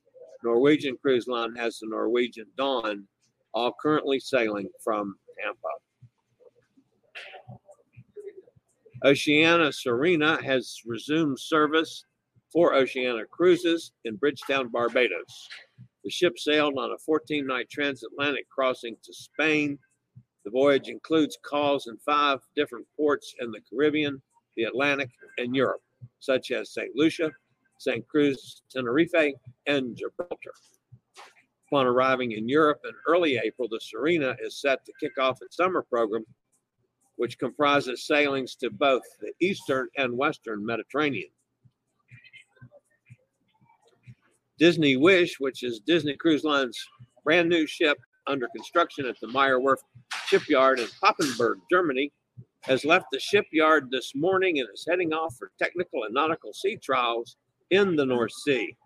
Norwegian 0.43 0.97
Cruise 1.01 1.27
Line 1.27 1.55
has 1.57 1.79
the 1.79 1.89
Norwegian 1.89 2.47
Dawn, 2.57 3.07
all 3.53 3.75
currently 3.81 4.19
sailing 4.19 4.69
from 4.83 5.17
Tampa. 5.43 5.69
Oceania 9.05 9.71
Sirena 9.71 10.43
has 10.43 10.81
resumed 10.85 11.39
service 11.39 12.05
for 12.53 12.75
Oceania 12.75 13.25
Cruises 13.31 13.93
in 14.05 14.17
Bridgetown, 14.17 14.69
Barbados. 14.69 15.49
The 16.05 16.11
ship 16.11 16.39
sailed 16.39 16.79
on 16.79 16.93
a 16.93 16.99
14 16.99 17.47
night 17.47 17.69
transatlantic 17.69 18.49
crossing 18.49 18.97
to 19.03 19.13
Spain. 19.13 19.79
The 20.45 20.51
voyage 20.51 20.89
includes 20.89 21.39
calls 21.43 21.87
in 21.87 21.99
five 21.99 22.41
different 22.57 22.87
ports 22.97 23.35
in 23.41 23.51
the 23.51 23.61
Caribbean, 23.69 24.23
the 24.57 24.65
Atlantic, 24.65 25.11
and 25.39 25.55
Europe, 25.55 25.83
such 26.19 26.51
as 26.51 26.73
St. 26.73 26.97
Lucia, 26.97 27.31
St. 27.79 28.07
Cruz, 28.09 28.63
Tenerife, 28.71 29.35
and 29.67 29.97
Gibraltar. 29.97 30.53
Upon 31.69 31.87
arriving 31.87 32.33
in 32.33 32.49
Europe 32.49 32.81
in 32.85 32.93
early 33.07 33.37
April, 33.37 33.69
the 33.69 33.79
Sirena 33.79 34.35
is 34.43 34.61
set 34.61 34.85
to 34.87 34.93
kick 34.99 35.19
off 35.19 35.43
its 35.43 35.57
summer 35.57 35.83
program, 35.83 36.25
which 37.17 37.39
comprises 37.39 38.07
sailings 38.07 38.57
to 38.57 38.71
both 38.71 39.03
the 39.21 39.33
eastern 39.41 39.89
and 39.97 40.17
western 40.17 40.65
Mediterranean. 40.65 41.31
Disney 44.61 44.99
Wish, 44.99 45.41
which 45.41 45.63
is 45.63 45.81
Disney 45.81 46.15
Cruise 46.17 46.45
Line's 46.45 46.79
brand 47.25 47.49
new 47.49 47.67
ship 47.67 47.97
under 48.27 48.47
construction 48.55 49.07
at 49.07 49.17
the 49.23 49.29
Meyer 49.29 49.59
Werft 49.59 49.85
shipyard 50.27 50.79
in 50.79 50.87
Papenburg, 51.03 51.57
Germany, 51.71 52.13
has 52.65 52.85
left 52.85 53.07
the 53.11 53.19
shipyard 53.19 53.89
this 53.91 54.13
morning 54.15 54.61
and 54.61 54.69
is 54.75 54.87
heading 54.87 55.15
off 55.15 55.35
for 55.39 55.51
technical 55.59 56.05
and 56.05 56.13
nautical 56.13 56.53
sea 56.53 56.77
trials 56.77 57.39
in 57.71 57.97
the 57.97 58.05
North 58.05 58.33
Sea. 58.33 58.77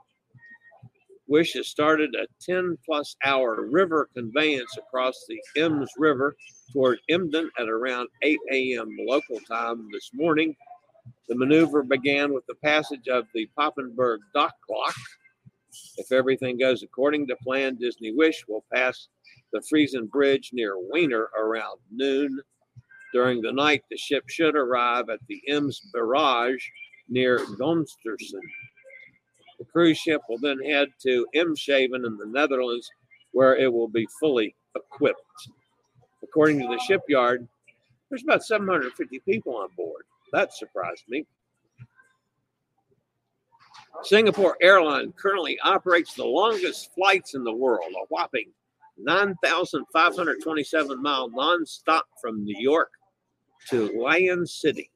Wish 1.27 1.55
has 1.55 1.67
started 1.67 2.15
a 2.15 2.29
10 2.41 2.79
plus 2.87 3.17
hour 3.25 3.67
river 3.69 4.09
conveyance 4.15 4.79
across 4.79 5.25
the 5.29 5.41
Ems 5.61 5.91
River 5.99 6.37
toward 6.73 7.01
Emden 7.09 7.51
at 7.59 7.69
around 7.69 8.09
8 8.23 8.39
a.m. 8.53 8.97
local 9.01 9.41
time 9.41 9.89
this 9.93 10.11
morning. 10.15 10.55
The 11.29 11.35
maneuver 11.35 11.83
began 11.83 12.33
with 12.33 12.47
the 12.47 12.55
passage 12.63 13.09
of 13.09 13.25
the 13.35 13.49
Papenburg 13.59 14.19
dock 14.35 14.55
lock 14.71 14.95
if 15.97 16.13
everything 16.13 16.59
goes 16.59 16.83
according 16.83 17.27
to 17.29 17.37
plan, 17.37 17.77
Disney 17.77 18.13
Wish 18.13 18.45
will 18.49 18.65
pass 18.73 19.09
the 19.53 19.61
Friesen 19.61 20.11
Bridge 20.11 20.51
near 20.53 20.77
Weener 20.77 21.27
around 21.37 21.79
noon. 21.91 22.41
During 23.13 23.41
the 23.41 23.53
night, 23.53 23.83
the 23.91 23.97
ship 23.97 24.25
should 24.29 24.57
arrive 24.57 25.09
at 25.09 25.21
the 25.29 25.41
Ems 25.49 25.81
Barrage 25.93 26.65
near 27.09 27.39
Gandersum. 27.39 28.41
The 29.59 29.65
cruise 29.73 29.99
ship 29.99 30.21
will 30.29 30.39
then 30.39 30.59
head 30.59 30.89
to 31.03 31.27
Eemshaven 31.35 32.05
in 32.07 32.17
the 32.17 32.27
Netherlands, 32.27 32.91
where 33.33 33.57
it 33.57 33.73
will 33.73 33.89
be 33.89 34.07
fully 34.19 34.55
equipped. 34.75 35.21
According 36.23 36.61
to 36.61 36.67
the 36.67 36.81
shipyard, 36.87 37.47
there's 38.09 38.25
about 38.25 38.45
750 38.45 39.21
people 39.21 39.57
on 39.57 39.69
board. 39.77 40.03
That 40.33 40.53
surprised 40.53 41.05
me. 41.09 41.25
Singapore 44.03 44.57
Airline 44.61 45.13
currently 45.13 45.59
operates 45.61 46.15
the 46.15 46.25
longest 46.25 46.93
flights 46.95 47.35
in 47.35 47.45
the 47.45 47.55
world, 47.55 47.93
a 47.93 48.07
whopping 48.09 48.51
9,527 48.99 51.03
mile 51.03 51.31
nonstop 51.31 52.03
from 52.21 52.45
New 52.45 52.57
York 52.59 52.91
to 53.69 53.99
Lion 53.99 54.47
City. 54.47 54.91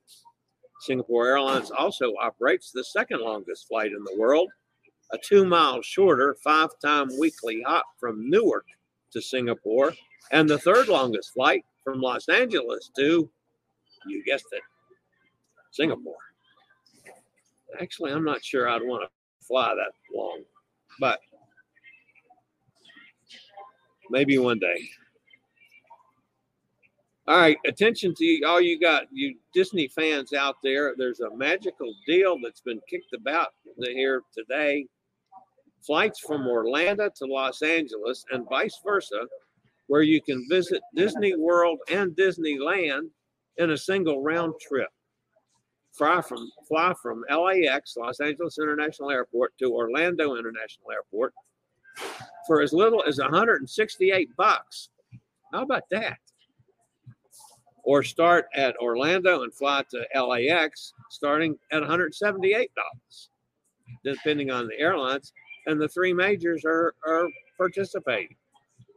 Singapore 0.80 1.28
Airlines 1.28 1.70
also 1.70 2.12
operates 2.20 2.70
the 2.70 2.84
second 2.84 3.20
longest 3.20 3.66
flight 3.66 3.92
in 3.92 4.04
the 4.04 4.16
world, 4.18 4.48
a 5.12 5.18
two 5.18 5.44
mile 5.44 5.82
shorter, 5.82 6.37
five 6.44 6.70
time 6.84 7.08
weekly 7.18 7.62
hop 7.66 7.87
from 7.98 8.30
Newark 8.30 8.66
to 9.12 9.20
Singapore, 9.20 9.94
and 10.30 10.48
the 10.48 10.58
third 10.58 10.88
longest 10.88 11.32
flight 11.32 11.64
from 11.82 12.00
Los 12.00 12.28
Angeles 12.28 12.90
to, 12.96 13.28
you 14.06 14.24
guessed 14.24 14.46
it, 14.52 14.62
Singapore. 15.72 16.27
Actually, 17.81 18.12
I'm 18.12 18.24
not 18.24 18.44
sure 18.44 18.68
I'd 18.68 18.83
want 18.83 19.02
to 19.02 19.46
fly 19.46 19.74
that 19.74 19.92
long, 20.14 20.42
but 21.00 21.20
maybe 24.11 24.38
one 24.38 24.59
day. 24.59 24.88
All 27.28 27.38
right, 27.38 27.59
attention 27.66 28.14
to 28.14 28.42
all 28.44 28.59
you 28.59 28.81
got, 28.81 29.04
you 29.12 29.37
Disney 29.52 29.87
fans 29.88 30.33
out 30.33 30.57
there. 30.62 30.94
There's 30.96 31.20
a 31.20 31.37
magical 31.37 31.92
deal 32.07 32.38
that's 32.42 32.62
been 32.62 32.81
kicked 32.88 33.12
about 33.12 33.48
here 33.78 34.22
today. 34.35 34.87
Flights 35.87 36.20
from 36.20 36.46
Orlando 36.46 37.11
to 37.16 37.26
Los 37.26 37.61
Angeles 37.61 38.24
and 38.33 38.48
vice 38.48 38.81
versa, 38.83 39.26
where 39.88 40.00
you 40.00 40.22
can 40.22 40.46
visit 40.48 40.81
Disney 40.94 41.37
World 41.37 41.78
and 41.90 42.12
Disneyland 42.12 43.11
in 43.59 43.72
a 43.72 43.76
single 43.76 44.22
round 44.22 44.54
trip. 44.66 44.88
Fly 45.98 46.20
from 46.20 46.50
fly 46.66 46.94
from 47.02 47.24
LAX, 47.28 47.96
Los 47.96 48.20
Angeles 48.20 48.58
International 48.58 49.11
Airport, 49.11 49.52
to 49.58 49.74
Orlando 49.74 50.37
International 50.37 50.92
Airport 50.92 51.34
for 52.46 52.62
as 52.62 52.72
little 52.72 53.02
as 53.06 53.18
168 53.18 54.30
bucks. 54.37 54.90
How 55.52 55.62
about 55.62 55.82
that? 55.90 56.18
or 57.88 58.02
start 58.02 58.48
at 58.54 58.76
Orlando 58.82 59.44
and 59.44 59.54
fly 59.54 59.82
to 59.90 60.22
LAX 60.22 60.92
starting 61.08 61.56
at 61.72 61.82
$178, 61.82 62.66
depending 64.04 64.50
on 64.50 64.68
the 64.68 64.78
airlines. 64.78 65.32
And 65.64 65.80
the 65.80 65.88
three 65.88 66.12
majors 66.12 66.66
are, 66.66 66.94
are 67.06 67.26
participating 67.56 68.37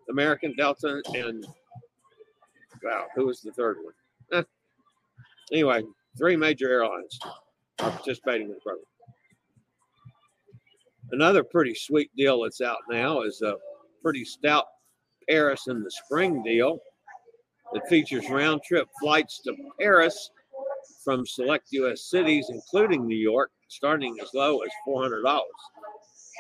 American, 0.10 0.54
Delta, 0.58 1.02
and 1.14 1.48
wow, 2.84 3.06
who 3.16 3.28
was 3.28 3.40
the 3.40 3.54
third 3.54 3.78
one? 3.82 4.46
Anyway, 5.54 5.84
three 6.18 6.36
major 6.36 6.70
airlines 6.70 7.20
are 7.80 7.92
participating 7.92 8.48
in 8.48 8.54
the 8.54 8.60
program. 8.60 8.86
Another 11.12 11.44
pretty 11.44 11.76
sweet 11.76 12.10
deal 12.16 12.42
that's 12.42 12.62
out 12.62 12.78
now 12.90 13.22
is 13.22 13.42
a 13.42 13.56
pretty 14.02 14.24
stout 14.24 14.66
Paris 15.30 15.68
in 15.68 15.84
the 15.84 15.92
spring 15.92 16.42
deal 16.44 16.80
that 17.74 17.88
features 17.88 18.30
round 18.30 18.62
trip 18.64 18.88
flights 19.02 19.42
to 19.42 19.54
Paris 19.80 20.32
from 21.04 21.26
select 21.26 21.68
U.S. 21.72 22.10
cities, 22.10 22.48
including 22.50 23.08
New 23.08 23.18
York, 23.18 23.52
starting 23.68 24.18
as 24.22 24.30
low 24.34 24.60
as 24.60 24.70
$400. 24.88 25.24
Want 25.24 25.46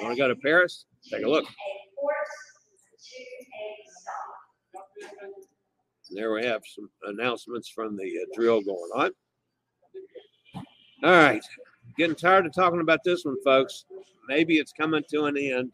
to 0.10 0.16
go 0.16 0.28
to 0.28 0.36
Paris? 0.36 0.86
Take 1.10 1.26
a 1.26 1.30
look. 1.30 1.46
There 6.12 6.34
we 6.34 6.46
have 6.46 6.62
some 6.76 6.90
announcements 7.06 7.70
from 7.70 7.96
the 7.96 8.04
uh, 8.04 8.26
drill 8.36 8.62
going 8.62 8.92
on. 8.96 9.12
All 11.04 11.12
right. 11.12 11.44
Getting 11.98 12.16
tired 12.16 12.46
of 12.46 12.54
talking 12.54 12.82
about 12.82 13.04
this 13.04 13.26
one, 13.26 13.42
folks. 13.44 13.86
Maybe 14.28 14.58
it's 14.58 14.72
coming 14.72 15.04
to 15.10 15.26
an 15.26 15.38
end. 15.38 15.72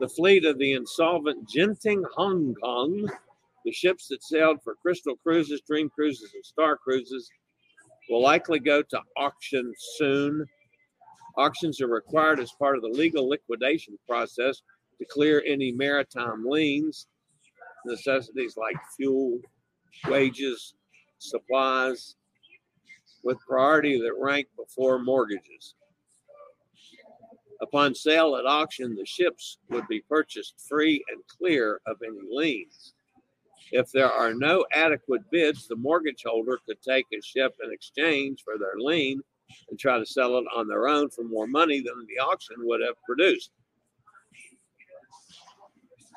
The 0.00 0.08
fleet 0.08 0.44
of 0.44 0.58
the 0.58 0.72
insolvent 0.72 1.48
Genting 1.48 2.02
Hong 2.14 2.54
Kong 2.54 3.08
the 3.64 3.72
ships 3.72 4.08
that 4.08 4.22
sailed 4.22 4.62
for 4.62 4.76
Crystal 4.76 5.16
Cruises, 5.16 5.60
Dream 5.66 5.90
Cruises, 5.90 6.32
and 6.34 6.44
Star 6.44 6.76
Cruises 6.76 7.30
will 8.08 8.22
likely 8.22 8.58
go 8.58 8.82
to 8.82 9.00
auction 9.16 9.72
soon. 9.96 10.46
Auctions 11.36 11.80
are 11.80 11.86
required 11.86 12.40
as 12.40 12.52
part 12.52 12.76
of 12.76 12.82
the 12.82 12.88
legal 12.88 13.28
liquidation 13.28 13.98
process 14.08 14.62
to 14.98 15.04
clear 15.06 15.42
any 15.46 15.72
maritime 15.72 16.44
liens, 16.44 17.06
necessities 17.86 18.56
like 18.56 18.76
fuel, 18.96 19.38
wages, 20.08 20.74
supplies, 21.18 22.16
with 23.22 23.38
priority 23.46 24.00
that 24.00 24.14
rank 24.18 24.48
before 24.56 24.98
mortgages. 24.98 25.74
Upon 27.60 27.94
sale 27.94 28.36
at 28.36 28.46
auction, 28.46 28.96
the 28.96 29.04
ships 29.04 29.58
would 29.68 29.86
be 29.86 30.00
purchased 30.00 30.54
free 30.66 31.04
and 31.12 31.22
clear 31.26 31.80
of 31.86 31.98
any 32.02 32.20
liens. 32.30 32.94
If 33.72 33.92
there 33.92 34.10
are 34.10 34.34
no 34.34 34.64
adequate 34.72 35.30
bids, 35.30 35.68
the 35.68 35.76
mortgage 35.76 36.24
holder 36.26 36.58
could 36.66 36.80
take 36.82 37.06
a 37.12 37.22
ship 37.22 37.54
in 37.62 37.70
exchange 37.72 38.42
for 38.42 38.58
their 38.58 38.78
lien 38.78 39.22
and 39.68 39.78
try 39.78 39.98
to 39.98 40.06
sell 40.06 40.38
it 40.38 40.44
on 40.54 40.66
their 40.66 40.88
own 40.88 41.10
for 41.10 41.22
more 41.22 41.46
money 41.46 41.80
than 41.80 42.06
the 42.06 42.22
auction 42.22 42.56
would 42.60 42.80
have 42.80 42.96
produced. 43.04 43.50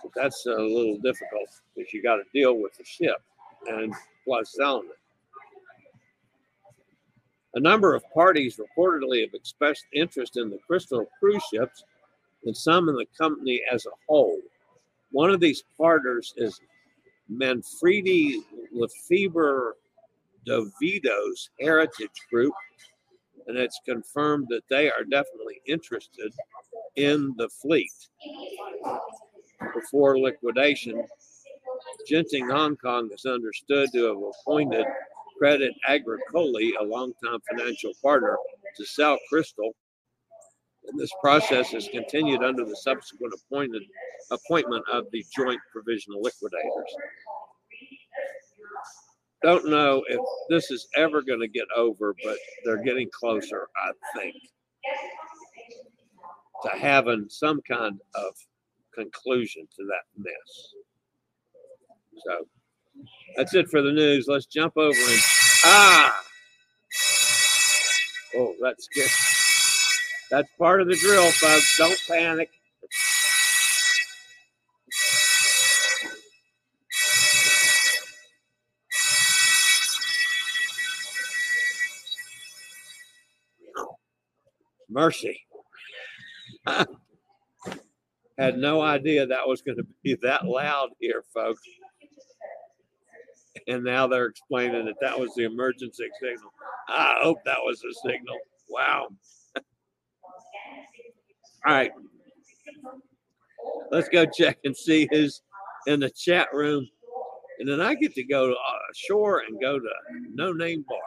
But 0.01 0.11
that's 0.15 0.45
a 0.45 0.51
little 0.51 0.97
difficult 0.99 1.49
because 1.75 1.93
you 1.93 2.01
got 2.01 2.17
to 2.17 2.23
deal 2.33 2.57
with 2.57 2.75
the 2.77 2.85
ship 2.85 3.21
and 3.67 3.93
plus 4.25 4.53
selling 4.55 4.87
it. 4.89 5.02
A 7.55 7.59
number 7.59 7.93
of 7.93 8.03
parties 8.13 8.57
reportedly 8.57 9.21
have 9.21 9.33
expressed 9.33 9.85
interest 9.93 10.37
in 10.37 10.49
the 10.49 10.57
Crystal 10.65 11.05
cruise 11.19 11.43
ships 11.53 11.83
and 12.45 12.55
some 12.55 12.89
in 12.89 12.95
the 12.95 13.05
company 13.17 13.61
as 13.71 13.85
a 13.85 13.91
whole. 14.07 14.39
One 15.11 15.29
of 15.29 15.39
these 15.39 15.63
partners 15.77 16.33
is 16.37 16.59
Manfredi 17.29 18.41
Lefebvre 18.71 19.75
d'Ovidio's 20.45 21.49
Heritage 21.59 22.09
Group, 22.31 22.53
and 23.47 23.57
it's 23.57 23.79
confirmed 23.85 24.47
that 24.49 24.63
they 24.69 24.89
are 24.89 25.03
definitely 25.03 25.61
interested 25.67 26.33
in 26.95 27.33
the 27.37 27.49
fleet. 27.49 27.91
Before 29.73 30.19
liquidation, 30.19 31.03
Genting 32.09 32.51
Hong 32.51 32.75
Kong 32.75 33.09
is 33.13 33.25
understood 33.25 33.89
to 33.93 34.05
have 34.05 34.17
appointed 34.17 34.85
Credit 35.43 35.73
Agricole, 35.85 36.55
a 36.57 36.83
longtime 36.85 37.39
financial 37.49 37.91
partner, 38.01 38.37
to 38.77 38.85
sell 38.85 39.17
Crystal 39.27 39.75
and 40.85 40.97
this 40.97 41.11
process 41.21 41.71
has 41.71 41.89
continued 41.89 42.41
under 42.41 42.63
the 42.63 42.77
subsequent 42.77 43.33
appointed 43.33 43.81
appointment 44.31 44.85
of 44.89 45.03
the 45.11 45.21
joint 45.35 45.59
provisional 45.69 46.21
liquidators. 46.21 46.95
Don't 49.43 49.69
know 49.69 50.01
if 50.07 50.21
this 50.49 50.71
is 50.71 50.87
ever 50.95 51.21
going 51.21 51.41
to 51.41 51.49
get 51.49 51.67
over, 51.75 52.15
but 52.23 52.37
they're 52.63 52.81
getting 52.81 53.09
closer, 53.13 53.67
I 53.75 53.91
think, 54.17 54.35
to 56.63 56.69
having 56.69 57.25
some 57.27 57.61
kind 57.69 57.99
of 58.15 58.33
conclusion 58.95 59.67
to 59.75 59.85
that 59.87 60.03
mess. 60.17 60.73
So 62.25 62.47
that's 63.35 63.53
it 63.53 63.67
for 63.69 63.81
the 63.81 63.91
news. 63.91 64.25
Let's 64.27 64.45
jump 64.45 64.73
over 64.77 64.89
and 64.89 65.19
ah, 65.65 66.23
oh, 68.35 68.55
that's 68.61 68.87
good. 68.87 69.09
That's 70.29 70.49
part 70.57 70.81
of 70.81 70.87
the 70.87 70.95
drill, 70.95 71.29
folks. 71.31 71.77
Don't 71.77 71.99
panic. 72.07 72.49
Mercy. 84.89 85.41
Had 88.37 88.57
no 88.57 88.81
idea 88.81 89.25
that 89.27 89.47
was 89.47 89.61
going 89.61 89.77
to 89.77 89.85
be 90.03 90.15
that 90.21 90.45
loud 90.45 90.89
here, 90.99 91.23
folks. 91.33 91.61
And 93.67 93.83
now 93.83 94.07
they're 94.07 94.25
explaining 94.25 94.85
that 94.85 94.95
that 95.01 95.17
was 95.17 95.33
the 95.35 95.43
emergency 95.43 96.07
signal. 96.21 96.51
I 96.89 97.19
hope 97.21 97.37
that 97.45 97.59
was 97.59 97.81
a 97.83 97.93
signal. 98.07 98.37
Wow. 98.69 99.07
All 101.65 101.73
right. 101.73 101.91
Let's 103.91 104.09
go 104.09 104.25
check 104.25 104.57
and 104.65 104.75
see 104.75 105.07
who's 105.11 105.41
in 105.87 105.99
the 105.99 106.09
chat 106.09 106.49
room. 106.53 106.87
And 107.59 107.69
then 107.69 107.79
I 107.79 107.93
get 107.93 108.13
to 108.15 108.23
go 108.23 108.47
to 108.47 108.53
uh, 108.53 109.37
and 109.47 109.61
go 109.61 109.79
to 109.79 109.89
No 110.33 110.51
Name 110.51 110.83
Bar. 110.87 110.99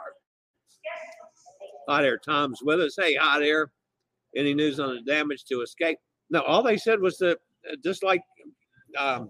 Hi 1.89 2.01
there, 2.01 2.17
Tom's 2.17 2.61
with 2.63 2.81
us. 2.81 2.95
Hey, 2.97 3.15
hi 3.15 3.39
there. 3.39 3.71
Any 4.35 4.53
news 4.53 4.79
on 4.79 4.95
the 4.95 5.01
damage 5.01 5.45
to 5.45 5.61
escape? 5.61 5.99
No, 6.29 6.41
all 6.41 6.63
they 6.63 6.77
said 6.77 6.99
was 6.99 7.17
that 7.19 7.37
uh, 7.71 7.75
just 7.83 8.03
like, 8.03 8.21
um, 8.97 9.29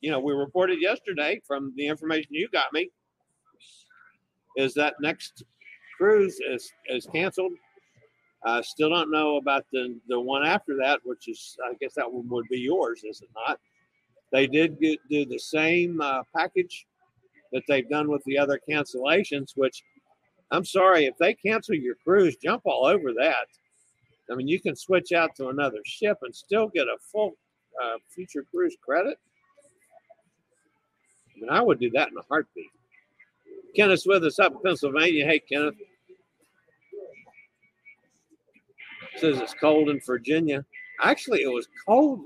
you 0.00 0.10
know, 0.10 0.20
we 0.20 0.32
reported 0.32 0.80
yesterday 0.80 1.40
from 1.46 1.72
the 1.76 1.86
information 1.86 2.28
you 2.30 2.48
got 2.52 2.72
me, 2.72 2.90
is 4.56 4.74
that 4.74 4.94
next 5.00 5.44
cruise 5.98 6.38
is, 6.40 6.70
is 6.88 7.06
canceled 7.06 7.52
I 8.46 8.60
still 8.60 8.90
don't 8.90 9.10
know 9.10 9.36
about 9.36 9.64
the 9.72 9.98
the 10.06 10.20
one 10.20 10.44
after 10.44 10.76
that, 10.76 11.00
which 11.04 11.28
is 11.28 11.56
I 11.64 11.74
guess 11.80 11.94
that 11.94 12.10
one 12.10 12.28
would 12.28 12.46
be 12.48 12.58
yours, 12.58 13.02
is 13.04 13.20
it 13.20 13.28
not? 13.34 13.58
They 14.32 14.46
did 14.46 14.80
get, 14.80 15.00
do 15.10 15.24
the 15.24 15.38
same 15.38 16.00
uh, 16.00 16.22
package 16.34 16.86
that 17.52 17.62
they've 17.68 17.88
done 17.88 18.08
with 18.08 18.22
the 18.24 18.38
other 18.38 18.60
cancellations. 18.68 19.52
Which 19.56 19.82
I'm 20.52 20.64
sorry 20.64 21.06
if 21.06 21.16
they 21.18 21.34
cancel 21.34 21.74
your 21.74 21.96
cruise, 21.96 22.36
jump 22.36 22.62
all 22.66 22.86
over 22.86 23.12
that. 23.14 23.46
I 24.30 24.36
mean, 24.36 24.48
you 24.48 24.60
can 24.60 24.76
switch 24.76 25.12
out 25.12 25.34
to 25.36 25.48
another 25.48 25.78
ship 25.84 26.18
and 26.22 26.34
still 26.34 26.68
get 26.68 26.86
a 26.86 26.96
full 27.00 27.32
uh, 27.82 27.96
future 28.08 28.44
cruise 28.48 28.76
credit. 28.84 29.18
I 31.36 31.40
mean, 31.40 31.50
I 31.50 31.60
would 31.60 31.78
do 31.78 31.90
that 31.90 32.08
in 32.08 32.16
a 32.16 32.22
heartbeat. 32.28 32.70
Kenneth's 33.76 34.06
with 34.06 34.24
us 34.24 34.38
up 34.38 34.52
in 34.52 34.58
Pennsylvania. 34.64 35.26
Hey, 35.26 35.38
Kenneth. 35.38 35.74
Says 39.16 39.38
it's 39.38 39.54
cold 39.54 39.90
in 39.90 40.00
Virginia. 40.04 40.64
Actually, 41.02 41.42
it 41.42 41.52
was 41.52 41.68
cold. 41.86 42.20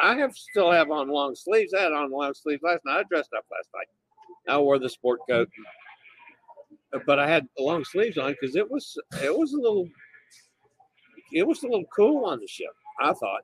I 0.00 0.16
have 0.16 0.34
still 0.34 0.70
have 0.70 0.90
on 0.90 1.08
long 1.08 1.34
sleeves. 1.34 1.74
I 1.74 1.82
had 1.82 1.92
on 1.92 2.10
long 2.10 2.34
sleeves 2.34 2.62
last 2.62 2.84
night. 2.84 3.00
I 3.00 3.02
dressed 3.08 3.32
up 3.36 3.44
last 3.50 3.68
night. 3.74 4.54
I 4.54 4.58
wore 4.58 4.78
the 4.78 4.88
sport 4.88 5.20
coat, 5.28 5.48
but 7.06 7.18
I 7.18 7.28
had 7.28 7.48
long 7.58 7.84
sleeves 7.84 8.16
on 8.18 8.34
because 8.40 8.56
it 8.56 8.70
was 8.70 8.96
it 9.22 9.36
was 9.36 9.52
a 9.52 9.56
little 9.56 9.88
it 11.32 11.46
was 11.46 11.62
a 11.62 11.66
little 11.66 11.84
cool 11.94 12.24
on 12.24 12.40
the 12.40 12.46
ship. 12.46 12.72
I 13.00 13.12
thought. 13.12 13.42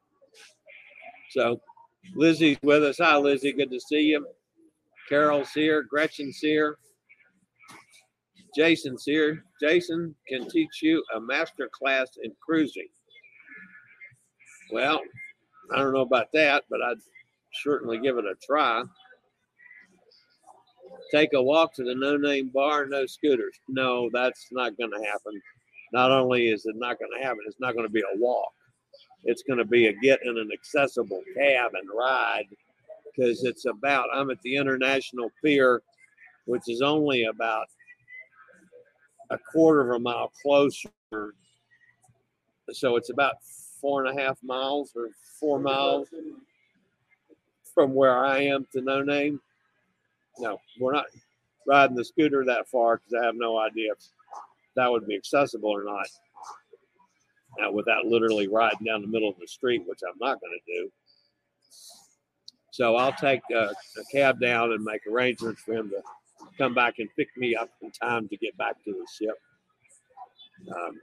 So, 1.30 1.60
Lizzie's 2.14 2.58
with 2.62 2.84
us. 2.84 2.98
Hi, 2.98 3.16
Lizzie. 3.16 3.52
Good 3.52 3.70
to 3.70 3.80
see 3.80 4.02
you. 4.02 4.26
Carol's 5.08 5.50
here. 5.52 5.82
Gretchen's 5.82 6.38
here. 6.38 6.78
Jason's 8.56 9.04
here. 9.04 9.44
Jason 9.60 10.14
can 10.28 10.48
teach 10.48 10.82
you 10.82 11.02
a 11.14 11.20
master 11.20 11.68
class 11.72 12.08
in 12.22 12.32
cruising. 12.40 12.88
Well, 14.70 15.00
I 15.72 15.78
don't 15.78 15.92
know 15.92 16.00
about 16.00 16.28
that, 16.32 16.64
but 16.70 16.80
I'd 16.80 16.98
certainly 17.62 17.98
give 17.98 18.16
it 18.18 18.24
a 18.24 18.34
try. 18.46 18.82
Take 21.10 21.32
a 21.34 21.42
walk 21.42 21.74
to 21.74 21.84
the 21.84 21.94
no 21.94 22.16
name 22.16 22.50
bar, 22.54 22.86
no 22.86 23.06
scooters. 23.06 23.58
No, 23.68 24.08
that's 24.12 24.46
not 24.52 24.76
going 24.78 24.90
to 24.90 25.04
happen. 25.04 25.40
Not 25.92 26.10
only 26.10 26.48
is 26.48 26.64
it 26.66 26.76
not 26.76 26.98
going 26.98 27.10
to 27.16 27.24
happen, 27.24 27.40
it's 27.46 27.60
not 27.60 27.74
going 27.74 27.86
to 27.86 27.92
be 27.92 28.00
a 28.00 28.18
walk. 28.18 28.52
It's 29.24 29.42
going 29.42 29.58
to 29.58 29.64
be 29.64 29.86
a 29.86 29.92
get 29.92 30.20
in 30.24 30.38
an 30.38 30.50
accessible 30.52 31.22
cab 31.36 31.72
and 31.74 31.88
ride 31.96 32.46
because 33.14 33.44
it's 33.44 33.66
about, 33.66 34.06
I'm 34.12 34.30
at 34.30 34.40
the 34.42 34.56
International 34.56 35.30
Pier, 35.42 35.82
which 36.46 36.62
is 36.68 36.82
only 36.82 37.24
about 37.24 37.66
a 39.30 39.38
quarter 39.38 39.90
of 39.90 39.96
a 39.96 39.98
mile 39.98 40.32
closer. 40.42 40.90
So 42.72 42.96
it's 42.96 43.10
about 43.10 43.36
four 43.80 44.04
and 44.04 44.18
a 44.18 44.22
half 44.22 44.38
miles 44.42 44.92
or 44.96 45.08
four 45.38 45.58
miles 45.58 46.08
from 47.74 47.94
where 47.94 48.24
I 48.24 48.40
am 48.40 48.66
to 48.72 48.80
No 48.80 49.02
Name. 49.02 49.40
No, 50.38 50.58
we're 50.80 50.92
not 50.92 51.06
riding 51.66 51.96
the 51.96 52.04
scooter 52.04 52.44
that 52.44 52.68
far 52.68 52.96
because 52.96 53.14
I 53.20 53.24
have 53.24 53.36
no 53.36 53.58
idea 53.58 53.92
if 53.92 53.98
that 54.76 54.90
would 54.90 55.06
be 55.06 55.16
accessible 55.16 55.70
or 55.70 55.84
not. 55.84 56.06
Now, 57.58 57.70
without 57.70 58.06
literally 58.06 58.48
riding 58.48 58.84
down 58.84 59.02
the 59.02 59.08
middle 59.08 59.28
of 59.28 59.38
the 59.38 59.46
street, 59.46 59.82
which 59.86 60.00
I'm 60.06 60.18
not 60.20 60.40
going 60.40 60.58
to 60.58 60.72
do. 60.72 60.90
So 62.74 62.96
I'll 62.96 63.12
take 63.12 63.40
a, 63.54 63.66
a 63.66 64.04
cab 64.10 64.40
down 64.40 64.72
and 64.72 64.82
make 64.82 65.06
arrangements 65.06 65.62
for 65.62 65.74
him 65.74 65.90
to 65.90 66.02
come 66.58 66.74
back 66.74 66.98
and 66.98 67.08
pick 67.16 67.28
me 67.36 67.54
up 67.54 67.70
in 67.82 67.92
time 67.92 68.28
to 68.28 68.36
get 68.36 68.56
back 68.58 68.82
to 68.82 68.90
the 68.90 69.06
ship. 69.16 69.36
Um, 70.74 70.98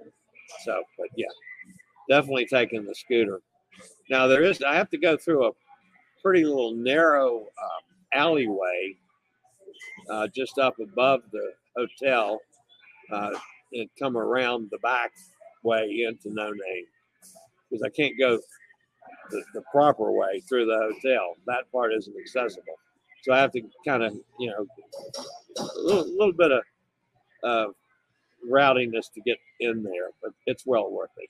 so, 0.65 0.83
but 0.97 1.07
yeah, 1.15 1.29
definitely 2.09 2.45
taking 2.45 2.83
the 2.83 2.93
scooter. 2.93 3.39
Now 4.09 4.27
there 4.27 4.43
is, 4.43 4.61
I 4.61 4.75
have 4.75 4.89
to 4.89 4.97
go 4.97 5.15
through 5.15 5.47
a 5.47 5.51
pretty 6.21 6.43
little 6.43 6.75
narrow 6.75 7.37
um, 7.37 7.83
alleyway 8.11 8.97
uh, 10.09 10.27
just 10.27 10.57
up 10.57 10.75
above 10.77 11.21
the 11.31 11.53
hotel 11.77 12.41
uh, 13.13 13.31
and 13.71 13.89
come 13.97 14.17
around 14.17 14.67
the 14.71 14.77
back 14.79 15.13
way 15.63 16.05
into 16.05 16.35
No 16.35 16.49
Name 16.49 16.85
because 17.69 17.81
I 17.81 17.89
can't 17.89 18.19
go 18.19 18.41
the, 19.31 19.43
the 19.53 19.61
proper 19.71 20.11
way 20.11 20.41
through 20.41 20.65
the 20.65 20.77
hotel. 20.77 21.35
That 21.47 21.71
part 21.71 21.93
isn't 21.93 22.15
accessible. 22.19 22.75
So 23.23 23.33
I 23.33 23.39
have 23.39 23.51
to 23.53 23.61
kind 23.85 24.03
of, 24.03 24.13
you 24.39 24.49
know, 24.49 24.65
a 25.59 25.79
little, 25.79 26.07
little 26.17 26.33
bit 26.33 26.51
of 26.51 26.63
uh, 27.43 27.67
routiness 28.49 29.11
to 29.13 29.21
get 29.21 29.37
in 29.59 29.83
there, 29.83 30.09
but 30.21 30.31
it's 30.47 30.65
well 30.65 30.91
worth 30.91 31.11
it. 31.17 31.29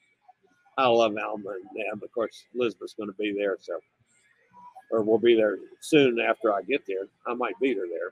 I 0.78 0.88
love 0.88 1.16
Alma 1.18 1.52
and. 1.92 2.02
Of 2.02 2.12
course, 2.14 2.46
Elizabeth's 2.56 2.94
going 2.94 3.10
to 3.10 3.16
be 3.18 3.34
there, 3.38 3.58
so 3.60 3.80
or 4.92 5.04
we'll 5.04 5.18
be 5.20 5.36
there 5.36 5.58
soon 5.82 6.20
after 6.20 6.54
I 6.54 6.62
get 6.64 6.86
there. 6.88 7.08
I 7.28 7.34
might 7.34 7.60
beat 7.62 7.78
her 7.78 7.88
there. 7.90 8.12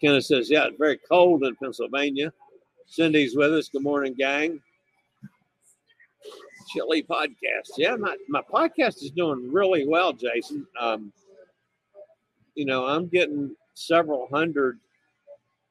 Kenneth 0.00 0.24
says, 0.24 0.50
"Yeah, 0.50 0.66
it's 0.66 0.78
very 0.78 0.98
cold 1.08 1.44
in 1.44 1.56
Pennsylvania." 1.56 2.32
Cindy's 2.86 3.36
with 3.36 3.52
us. 3.54 3.68
Good 3.68 3.82
morning, 3.82 4.14
gang. 4.14 4.60
Chillie 6.72 7.02
podcast. 7.02 7.70
Yeah, 7.76 7.96
my, 7.96 8.16
my 8.28 8.42
podcast 8.42 9.02
is 9.02 9.10
doing 9.10 9.52
really 9.52 9.86
well, 9.86 10.12
Jason. 10.12 10.66
Um, 10.80 11.12
you 12.54 12.64
know, 12.64 12.86
I'm 12.86 13.06
getting 13.08 13.54
several 13.74 14.28
hundred 14.32 14.78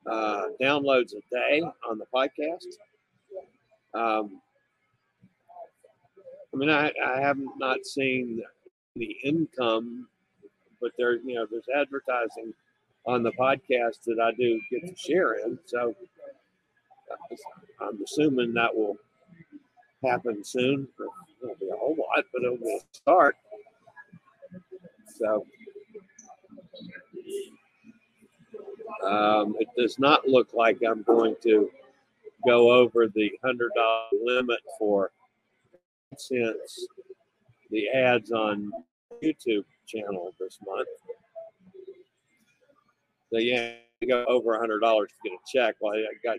uh, 0.06 0.48
downloads 0.62 1.14
a 1.14 1.22
day 1.32 1.62
on 1.90 1.98
the 1.98 2.06
podcast. 2.14 2.66
Um, 3.94 4.42
I 6.54 6.58
mean, 6.58 6.70
I, 6.70 6.92
I 7.06 7.20
have 7.20 7.38
not 7.58 7.86
seen 7.86 8.44
the 8.96 9.16
income, 9.24 10.08
but 10.82 10.92
there, 10.98 11.16
you 11.18 11.36
know, 11.36 11.48
there's 11.50 11.66
advertising 11.76 12.54
on 13.06 13.24
the 13.24 13.32
podcast 13.32 14.04
that 14.06 14.20
I 14.22 14.32
do 14.32 14.60
get 14.72 14.86
to 14.88 14.96
share 14.96 15.36
in. 15.46 15.58
So 15.66 15.96
I'm 17.82 18.02
assuming 18.04 18.54
that 18.54 18.76
will 18.76 18.98
happen 20.04 20.44
soon. 20.44 20.88
It 21.00 21.10
won't 21.42 21.60
be 21.60 21.70
a 21.70 21.78
whole 21.78 21.96
lot, 21.98 22.26
but 22.34 22.44
it 22.44 22.62
will 22.62 22.82
start. 22.92 23.36
So 25.18 25.46
um, 29.06 29.56
it 29.60 29.68
does 29.78 30.00
not 30.00 30.28
look 30.28 30.54
like 30.54 30.80
I'm 30.88 31.04
going 31.04 31.36
to 31.44 31.70
go 32.46 32.72
over 32.72 33.08
the 33.08 33.32
hundred 33.44 33.72
dollar 33.76 34.08
limit 34.24 34.60
for 34.78 35.12
since 36.18 36.88
the 37.72 37.90
ads 37.90 38.32
on 38.32 38.72
YouTube 39.24 39.66
channel 39.88 40.34
this 40.40 40.60
month. 40.66 40.88
So 43.32 43.40
yeah, 43.40 43.74
go 44.08 44.26
over 44.26 44.56
a 44.56 44.60
hundred 44.60 44.80
dollars 44.80 45.10
to 45.10 45.30
get 45.30 45.38
a 45.38 45.42
check. 45.52 45.76
Well, 45.82 45.94
I 45.96 46.06
got 46.24 46.38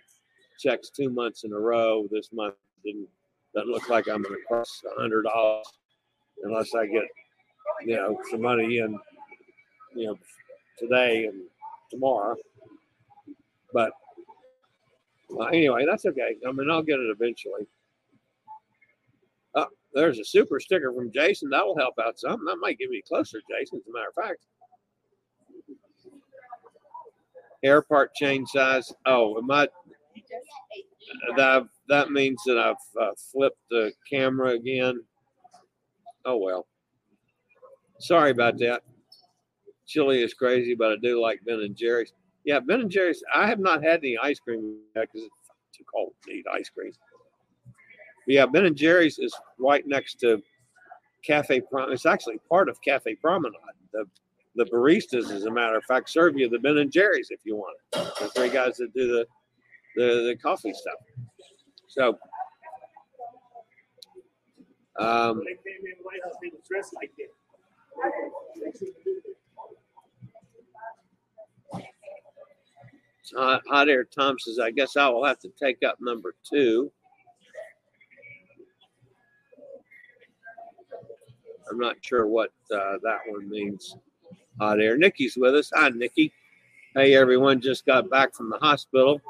checks 0.58 0.90
two 0.90 1.10
months 1.10 1.44
in 1.44 1.52
a 1.52 1.58
row. 1.58 2.06
This 2.10 2.30
month 2.32 2.54
didn't 2.84 3.08
doesn't 3.54 3.70
look 3.70 3.88
like 3.88 4.08
I'm 4.08 4.22
going 4.22 4.34
to 4.34 4.46
cross 4.46 4.82
a 4.84 5.00
hundred 5.00 5.22
dollars 5.22 5.66
unless 6.42 6.74
I 6.74 6.86
get 6.86 7.04
you 7.84 7.96
know 7.96 8.18
some 8.30 8.42
money 8.42 8.78
in 8.78 8.98
you 9.94 10.06
know 10.06 10.18
today 10.78 11.26
and 11.26 11.42
tomorrow. 11.90 12.36
But 13.72 13.92
anyway, 15.52 15.84
that's 15.86 16.06
okay. 16.06 16.36
I 16.46 16.52
mean, 16.52 16.70
I'll 16.70 16.82
get 16.82 17.00
it 17.00 17.10
eventually. 17.10 17.66
Oh, 19.54 19.66
there's 19.92 20.18
a 20.18 20.24
super 20.24 20.60
sticker 20.60 20.92
from 20.92 21.12
Jason. 21.12 21.50
That 21.50 21.64
will 21.64 21.76
help 21.76 21.94
out 22.04 22.18
some. 22.18 22.44
That 22.46 22.56
might 22.56 22.78
get 22.78 22.90
me 22.90 23.02
closer, 23.06 23.40
Jason, 23.50 23.78
as 23.78 23.88
a 23.88 23.92
matter 23.92 24.08
of 24.08 24.14
fact. 24.14 24.40
Air 27.62 27.82
part 27.82 28.14
change 28.14 28.48
size. 28.50 28.92
Oh, 29.06 29.38
it 29.38 29.44
might. 29.44 29.70
That 31.36 31.66
that 31.88 32.10
means 32.10 32.40
that 32.46 32.58
I've 32.58 33.00
uh, 33.00 33.12
flipped 33.32 33.60
the 33.70 33.92
camera 34.10 34.50
again. 34.50 35.02
Oh 36.24 36.38
well. 36.38 36.66
Sorry 38.00 38.30
about 38.30 38.58
that. 38.58 38.82
Chillie 39.86 40.22
is 40.22 40.34
crazy, 40.34 40.74
but 40.74 40.92
I 40.92 40.96
do 41.02 41.20
like 41.20 41.40
Ben 41.46 41.60
and 41.60 41.76
Jerry's. 41.76 42.12
Yeah, 42.44 42.60
Ben 42.60 42.80
and 42.80 42.90
Jerry's. 42.90 43.22
I 43.34 43.46
have 43.46 43.58
not 43.58 43.82
had 43.82 44.00
any 44.00 44.18
ice 44.18 44.40
cream 44.40 44.78
yet 44.94 45.08
because 45.12 45.26
it's 45.26 45.76
too 45.76 45.84
cold 45.94 46.12
to 46.24 46.32
eat 46.32 46.44
ice 46.52 46.70
cream. 46.70 46.92
But 48.26 48.34
yeah, 48.34 48.46
Ben 48.46 48.64
and 48.64 48.76
Jerry's 48.76 49.18
is 49.18 49.34
right 49.58 49.86
next 49.86 50.20
to 50.20 50.42
Cafe 51.24 51.60
Prom. 51.60 51.92
It's 51.92 52.06
actually 52.06 52.38
part 52.48 52.68
of 52.68 52.80
Cafe 52.80 53.14
Promenade. 53.16 53.58
The 53.92 54.04
the 54.56 54.64
baristas, 54.66 55.30
as 55.30 55.46
a 55.46 55.50
matter 55.50 55.76
of 55.76 55.84
fact, 55.84 56.08
serve 56.08 56.38
you 56.38 56.48
the 56.48 56.58
Ben 56.58 56.78
and 56.78 56.92
Jerry's 56.92 57.28
if 57.30 57.40
you 57.44 57.56
want 57.56 57.76
it. 57.92 58.14
The 58.20 58.28
three 58.28 58.50
guys 58.50 58.76
that 58.76 58.92
do 58.94 59.06
the 59.08 59.26
the, 59.96 60.04
the 60.28 60.36
coffee 60.42 60.72
stuff. 60.72 60.94
So. 61.94 62.18
Um, 64.98 65.42
Hot, 73.36 73.88
Air 73.88 74.04
Tom 74.04 74.36
says, 74.38 74.58
I 74.58 74.70
guess 74.70 74.96
I 74.96 75.08
will 75.08 75.24
have 75.24 75.38
to 75.40 75.48
take 75.60 75.82
up 75.84 75.98
number 76.00 76.34
two. 76.48 76.90
I'm 81.70 81.78
not 81.78 81.96
sure 82.02 82.26
what 82.26 82.50
uh, 82.72 82.98
that 83.02 83.20
one 83.26 83.48
means. 83.48 83.96
Hot 84.60 84.80
air. 84.80 84.96
Nikki's 84.96 85.36
with 85.36 85.54
us. 85.54 85.70
Hi, 85.74 85.88
Nikki. 85.90 86.32
Hey, 86.94 87.14
everyone. 87.14 87.60
Just 87.60 87.86
got 87.86 88.10
back 88.10 88.34
from 88.34 88.50
the 88.50 88.58
hospital. 88.58 89.20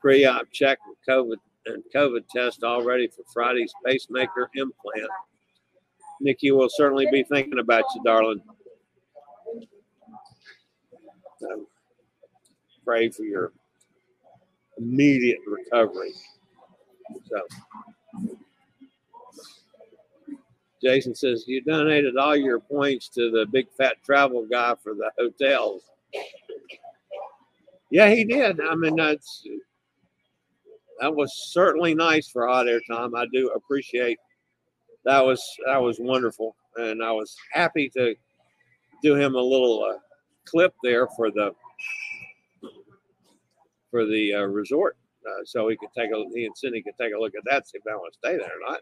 Pre-op 0.00 0.50
check 0.52 0.78
with 0.88 0.98
COVID 1.08 1.36
and 1.66 1.82
COVID 1.94 2.28
test 2.28 2.62
all 2.62 2.84
ready 2.84 3.08
for 3.08 3.22
Friday's 3.32 3.72
pacemaker 3.84 4.50
implant. 4.54 5.10
Nikki 6.20 6.50
will 6.50 6.68
certainly 6.70 7.06
be 7.10 7.24
thinking 7.24 7.58
about 7.58 7.84
you, 7.94 8.02
darling. 8.04 8.40
So 11.38 11.66
pray 12.84 13.10
for 13.10 13.24
your 13.24 13.52
immediate 14.78 15.40
recovery. 15.46 16.12
So 17.28 17.40
Jason 20.82 21.14
says 21.14 21.44
you 21.46 21.62
donated 21.62 22.16
all 22.16 22.36
your 22.36 22.60
points 22.60 23.08
to 23.10 23.30
the 23.30 23.46
big 23.50 23.66
fat 23.76 23.96
travel 24.04 24.46
guy 24.50 24.74
for 24.82 24.94
the 24.94 25.10
hotels. 25.18 25.82
Yeah, 27.90 28.10
he 28.10 28.24
did. 28.24 28.60
I 28.60 28.74
mean, 28.74 28.96
that's 28.96 29.46
that 31.00 31.14
was 31.14 31.32
certainly 31.52 31.94
nice 31.94 32.28
for 32.28 32.46
hot 32.46 32.68
air 32.68 32.80
time. 32.90 33.14
I 33.14 33.26
do 33.32 33.50
appreciate 33.50 34.18
that 35.04 35.24
was 35.24 35.42
that 35.66 35.80
was 35.80 35.98
wonderful, 36.00 36.56
and 36.76 37.02
I 37.02 37.12
was 37.12 37.36
happy 37.52 37.90
to 37.96 38.14
do 39.02 39.14
him 39.14 39.34
a 39.34 39.40
little 39.40 39.84
uh, 39.84 39.98
clip 40.44 40.74
there 40.82 41.06
for 41.16 41.30
the 41.30 41.52
for 43.90 44.04
the 44.04 44.34
uh, 44.34 44.42
resort, 44.42 44.96
uh, 45.26 45.44
so 45.44 45.68
he 45.68 45.76
could 45.76 45.90
take 45.96 46.10
a 46.10 46.24
he 46.34 46.44
and 46.46 46.56
Cindy 46.56 46.82
could 46.82 46.96
take 47.00 47.14
a 47.14 47.18
look 47.18 47.34
at 47.36 47.44
that, 47.44 47.68
see 47.68 47.78
if 47.78 47.84
they 47.84 47.92
want 47.92 48.12
to 48.12 48.18
stay 48.18 48.36
there 48.36 48.46
or 48.46 48.70
not. 48.70 48.80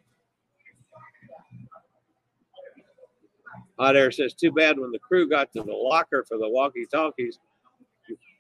Hot 3.79 3.96
air 3.96 4.11
says, 4.11 4.35
"Too 4.35 4.53
bad 4.53 4.79
when 4.79 4.92
the 4.92 4.98
crew 5.00 5.29
got 5.29 5.53
to 5.53 5.62
the 5.62 5.72
locker 5.72 6.24
for 6.29 6.38
the 6.38 6.48
walkie-talkies, 6.48 7.38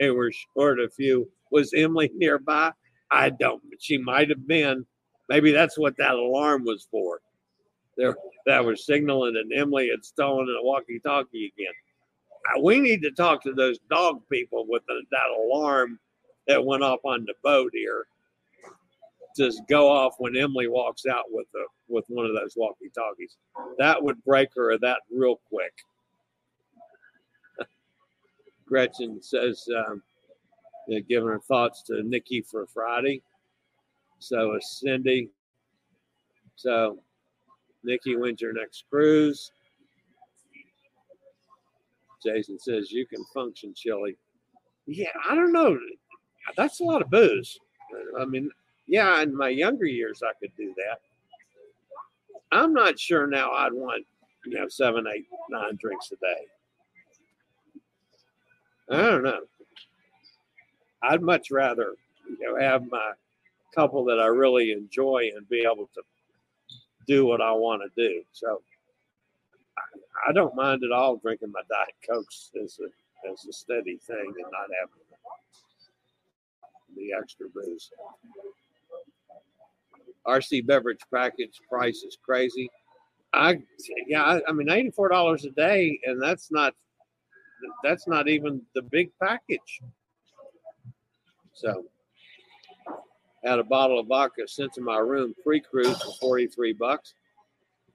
they 0.00 0.10
were 0.10 0.32
short 0.32 0.80
a 0.80 0.88
few. 0.88 1.28
Was 1.50 1.72
Emily 1.74 2.10
nearby? 2.14 2.72
I 3.10 3.30
don't. 3.30 3.62
She 3.78 3.98
might 3.98 4.28
have 4.30 4.46
been. 4.46 4.86
Maybe 5.28 5.52
that's 5.52 5.78
what 5.78 5.96
that 5.98 6.14
alarm 6.14 6.64
was 6.64 6.86
for. 6.90 7.20
There, 7.96 8.16
that 8.46 8.64
was 8.64 8.84
signaling 8.84 9.34
that 9.34 9.56
Emily 9.56 9.88
had 9.88 10.04
stolen 10.04 10.48
a 10.48 10.64
walkie-talkie 10.64 11.52
again. 11.56 11.72
We 12.62 12.78
need 12.78 13.02
to 13.02 13.10
talk 13.10 13.42
to 13.44 13.54
those 13.54 13.78
dog 13.88 14.20
people 14.30 14.66
with 14.68 14.82
the, 14.86 15.02
that 15.10 15.44
alarm 15.44 15.98
that 16.46 16.64
went 16.64 16.82
off 16.82 17.00
on 17.04 17.24
the 17.24 17.34
boat 17.42 17.70
here. 17.72 18.06
Just 19.36 19.62
go 19.68 19.90
off 19.90 20.14
when 20.18 20.36
Emily 20.36 20.68
walks 20.68 21.06
out 21.06 21.24
with 21.30 21.46
the 21.52 21.64
with 21.88 22.04
one 22.08 22.26
of 22.26 22.34
those 22.34 22.54
walkie-talkies. 22.56 23.36
That 23.78 24.02
would 24.02 24.22
break 24.24 24.48
her 24.56 24.72
of 24.72 24.80
that 24.82 25.00
real 25.10 25.40
quick. 25.48 25.72
Gretchen 28.66 29.22
says, 29.22 29.66
um, 29.76 30.02
know, 30.88 31.00
giving 31.08 31.28
her 31.28 31.40
thoughts 31.40 31.82
to 31.84 32.02
Nikki 32.02 32.42
for 32.42 32.66
Friday. 32.66 33.22
So 34.18 34.54
is 34.54 34.78
Cindy. 34.80 35.30
So 36.56 36.98
Nikki, 37.82 38.16
wins 38.16 38.40
your 38.40 38.52
next 38.52 38.84
cruise? 38.90 39.50
Jason 42.24 42.58
says 42.58 42.90
you 42.90 43.06
can 43.06 43.24
function 43.34 43.74
Chillie. 43.74 44.16
Yeah, 44.86 45.10
I 45.28 45.34
don't 45.34 45.52
know. 45.52 45.78
That's 46.56 46.80
a 46.80 46.84
lot 46.84 47.02
of 47.02 47.10
booze. 47.10 47.58
I 48.18 48.24
mean, 48.24 48.50
yeah, 48.86 49.22
in 49.22 49.36
my 49.36 49.48
younger 49.48 49.86
years 49.86 50.22
I 50.22 50.32
could 50.40 50.52
do 50.56 50.74
that. 50.76 51.00
I'm 52.52 52.72
not 52.72 52.98
sure 52.98 53.26
now 53.26 53.50
I'd 53.50 53.72
want, 53.72 54.06
you 54.46 54.58
know, 54.58 54.68
seven, 54.68 55.06
eight, 55.14 55.26
nine 55.50 55.76
drinks 55.80 56.12
a 56.12 56.16
day. 56.16 56.46
I 58.90 59.10
don't 59.10 59.22
know. 59.22 59.40
I'd 61.04 61.22
much 61.22 61.50
rather, 61.50 61.94
you 62.28 62.38
know, 62.40 62.60
have 62.60 62.90
my 62.90 63.12
couple 63.74 64.04
that 64.04 64.20
I 64.20 64.26
really 64.26 64.72
enjoy 64.72 65.30
and 65.36 65.48
be 65.48 65.60
able 65.60 65.88
to 65.94 66.02
do 67.06 67.26
what 67.26 67.40
I 67.40 67.52
want 67.52 67.82
to 67.82 68.08
do. 68.08 68.22
So 68.32 68.62
I, 69.76 70.30
I 70.30 70.32
don't 70.32 70.54
mind 70.54 70.82
at 70.84 70.92
all 70.92 71.16
drinking 71.16 71.52
my 71.52 71.60
Diet 71.68 71.94
Cokes 72.08 72.50
as 72.62 72.78
a, 72.80 73.30
as 73.30 73.44
a 73.46 73.52
steady 73.52 73.96
thing 73.96 74.16
and 74.24 74.52
not 74.52 74.68
having 74.80 75.04
the 76.96 77.12
extra 77.12 77.48
booze. 77.48 77.90
RC 80.26 80.66
beverage 80.66 81.00
package 81.12 81.60
price 81.68 82.02
is 82.02 82.16
crazy. 82.22 82.70
I 83.32 83.58
yeah, 84.06 84.22
I, 84.22 84.40
I 84.48 84.52
mean 84.52 84.70
eighty 84.70 84.90
four 84.90 85.08
dollars 85.08 85.44
a 85.44 85.50
day, 85.50 86.00
and 86.04 86.22
that's 86.22 86.50
not 86.50 86.74
that's 87.82 88.06
not 88.06 88.28
even 88.28 88.62
the 88.74 88.82
big 88.82 89.10
package. 89.20 89.80
So 91.54 91.84
had 93.44 93.58
a 93.58 93.64
bottle 93.64 93.98
of 93.98 94.06
vodka 94.06 94.48
sent 94.48 94.72
to 94.74 94.80
my 94.80 94.98
room 94.98 95.34
pre-cruise 95.42 96.02
for 96.02 96.12
43 96.20 96.72
bucks. 96.72 97.14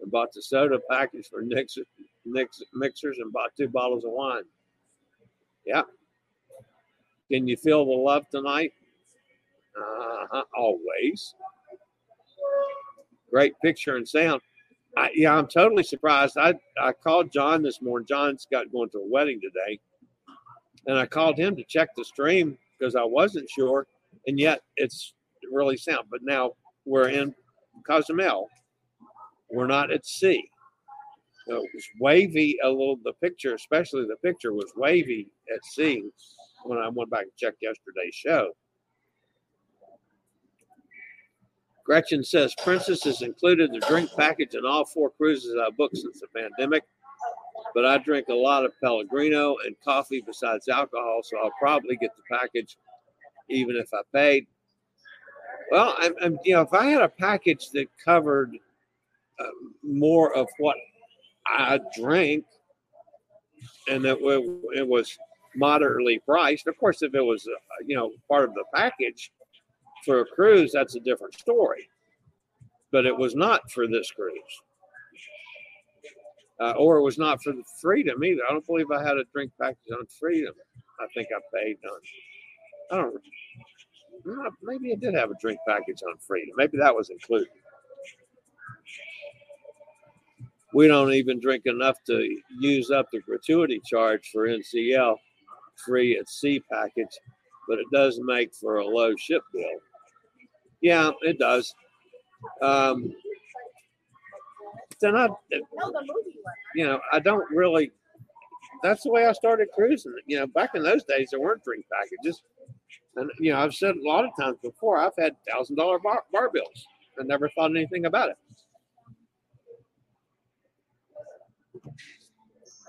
And 0.02 0.10
bought 0.10 0.32
the 0.32 0.42
soda 0.42 0.80
package 0.90 1.28
for 1.28 1.42
Nick's, 1.42 1.78
mixers 2.26 3.18
and 3.18 3.34
bought 3.34 3.50
two 3.58 3.68
bottles 3.68 4.06
of 4.06 4.12
wine. 4.12 4.44
Yeah. 5.66 5.82
Can 7.30 7.48
you 7.48 7.58
feel 7.58 7.86
the 7.86 7.92
love 7.92 8.26
tonight? 8.30 8.72
Uh-huh, 9.78 10.44
always. 10.56 11.36
Great 13.30 13.54
picture 13.62 13.98
and 13.98 14.08
sound. 14.08 14.42
I, 14.96 15.12
yeah, 15.14 15.36
I'm 15.36 15.48
totally 15.48 15.84
surprised. 15.84 16.38
I, 16.38 16.54
I 16.82 16.94
called 16.94 17.32
John 17.32 17.62
this 17.62 17.82
morning. 17.82 18.08
John's 18.08 18.48
got 18.50 18.72
going 18.72 18.90
to 18.92 19.00
a 19.00 19.08
wedding 19.08 19.42
today. 19.42 19.80
And 20.88 20.98
I 20.98 21.06
called 21.06 21.38
him 21.38 21.58
to 21.58 21.64
check 21.66 21.90
the 21.96 22.06
stream 22.06 22.58
because 22.80 22.96
I 22.96 23.04
wasn't 23.04 23.50
sure. 23.50 23.88
And 24.28 24.40
yet 24.40 24.62
it's 24.78 25.14
really 25.52 25.78
sound. 25.78 26.08
But 26.10 26.22
now 26.24 26.54
we're 26.86 27.10
in 27.10 27.34
Cozumel. 27.86 28.48
We're 29.52 29.68
not 29.68 29.92
at 29.92 30.06
sea. 30.06 30.50
So 31.48 31.56
it 31.56 31.70
was 31.74 31.86
wavy 32.00 32.58
a 32.64 32.70
little. 32.70 32.98
The 33.04 33.14
picture, 33.14 33.56
especially 33.56 34.04
the 34.04 34.18
picture, 34.18 34.54
was 34.54 34.72
wavy 34.76 35.32
at 35.54 35.64
sea 35.66 36.04
when 36.64 36.78
I 36.78 36.90
went 36.90 37.10
back 37.10 37.24
and 37.24 37.32
checked 37.38 37.58
yesterday's 37.62 38.14
show. 38.14 38.52
Gretchen 41.86 42.24
says 42.24 42.54
Princess 42.62 43.04
has 43.06 43.24
included 43.24 43.72
the 43.74 43.80
drink 43.88 44.12
package 44.16 44.54
in 44.54 44.64
all 44.64 44.86
four 44.86 45.10
cruises 45.10 45.56
I've 45.60 45.76
booked 45.76 45.98
since 45.98 46.20
the 46.20 46.28
pandemic. 46.40 46.84
But 47.76 47.86
I 47.86 47.98
drink 48.00 48.28
a 48.30 48.34
lot 48.34 48.66
of 48.66 48.72
Pellegrino 48.82 49.58
and 49.66 49.76
coffee 49.84 50.24
besides 50.26 50.68
alcohol, 50.68 51.22
so 51.24 51.38
I'll 51.38 51.52
probably 51.60 51.96
get 51.98 52.12
the 52.16 52.24
package 52.36 52.78
even 53.50 53.76
if 53.76 53.94
I 53.94 54.02
paid. 54.14 54.48
Well, 55.72 55.96
I'm, 56.00 56.14
I'm 56.22 56.40
you 56.44 56.54
know, 56.54 56.62
if 56.62 56.74
I 56.74 56.86
had 56.88 57.02
a 57.02 57.10
package 57.10 57.70
that 57.72 57.88
covered 58.04 58.58
uh, 59.40 59.44
more 59.84 60.36
of 60.36 60.48
what 60.58 60.78
I 61.48 61.80
drink 61.96 62.46
and 63.88 64.04
that 64.06 64.18
it 64.76 64.88
was 64.88 65.18
moderately 65.56 66.20
priced, 66.26 66.68
of 66.68 66.78
course, 66.78 67.02
if 67.02 67.14
it 67.14 67.22
was, 67.22 67.48
uh, 67.48 67.84
you 67.86 67.96
know, 67.96 68.12
part 68.28 68.50
of 68.50 68.56
the 68.56 68.66
package, 68.74 69.32
for 70.06 70.22
a 70.22 70.26
cruise, 70.26 70.72
that's 70.74 70.96
a 70.96 71.00
different 71.00 71.34
story. 71.36 71.90
But 72.92 73.06
it 73.06 73.16
was 73.16 73.36
not 73.36 73.70
for 73.72 73.88
this 73.88 74.10
cruise. 74.12 74.62
Uh, 76.62 76.74
or 76.78 76.98
it 76.98 77.04
was 77.04 77.18
not 77.18 77.42
for 77.42 77.54
the 77.54 77.64
freedom 77.82 78.24
either. 78.24 78.42
I 78.48 78.52
don't 78.52 78.66
believe 78.66 78.92
I 78.92 79.02
had 79.02 79.18
a 79.18 79.24
drink 79.34 79.52
package 79.60 79.92
on 79.94 80.06
freedom. 80.20 80.54
I 81.00 81.08
think 81.14 81.30
I 81.34 81.40
paid 81.58 81.78
on. 81.86 82.00
I 82.92 83.02
don't. 83.02 84.56
Maybe 84.62 84.92
I 84.92 84.96
did 84.96 85.14
have 85.16 85.32
a 85.32 85.36
drink 85.40 85.60
package 85.68 86.02
on 86.08 86.18
freedom. 86.18 86.54
Maybe 86.58 86.78
that 86.78 86.94
was 86.94 87.10
included. 87.10 87.48
We 90.74 90.88
don't 90.88 91.14
even 91.14 91.40
drink 91.40 91.64
enough 91.66 91.98
to 92.08 92.38
use 92.60 92.92
up 92.92 93.08
the 93.12 93.22
gratuity 93.22 93.82
charge 93.86 94.30
for 94.32 94.48
NCL 94.48 95.16
free 95.86 96.18
at 96.18 96.30
sea 96.30 96.62
package, 96.72 97.18
but 97.68 97.80
it 97.80 97.86
does 97.92 98.20
make 98.22 98.54
for 98.54 98.78
a 98.78 98.86
low 98.86 99.16
ship 99.16 99.42
bill. 99.54 99.64
Yeah, 100.82 101.12
it 101.22 101.40
does. 101.40 101.74
Um, 102.62 103.14
then 105.02 105.16
I, 105.16 105.30
you 106.76 106.86
know, 106.86 107.00
I 107.12 107.20
don't 107.20 107.50
really. 107.52 107.92
That's 108.84 109.04
the 109.04 109.12
way 109.12 109.26
I 109.26 109.34
started 109.34 109.68
cruising. 109.74 110.16
You 110.26 110.40
know, 110.40 110.48
back 110.48 110.72
in 110.76 110.84
those 110.84 111.04
days, 111.04 111.30
there 111.32 111.40
weren't 111.40 111.64
drink 111.64 111.86
packages, 111.92 112.44
and 113.16 113.30
you 113.40 113.52
know, 113.52 113.60
I've 113.60 113.74
said 113.74 113.96
a 113.96 114.08
lot 114.08 114.26
of 114.26 114.32
times 114.40 114.58
before, 114.64 114.98
I've 114.98 115.16
had 115.18 115.36
thousand 115.50 115.76
dollar 115.76 116.00
bar, 116.00 116.24
bills 116.54 116.88
and 117.18 117.28
never 117.28 117.50
thought 117.50 117.72
anything 117.72 118.06
about 118.06 118.30
it. 118.30 118.38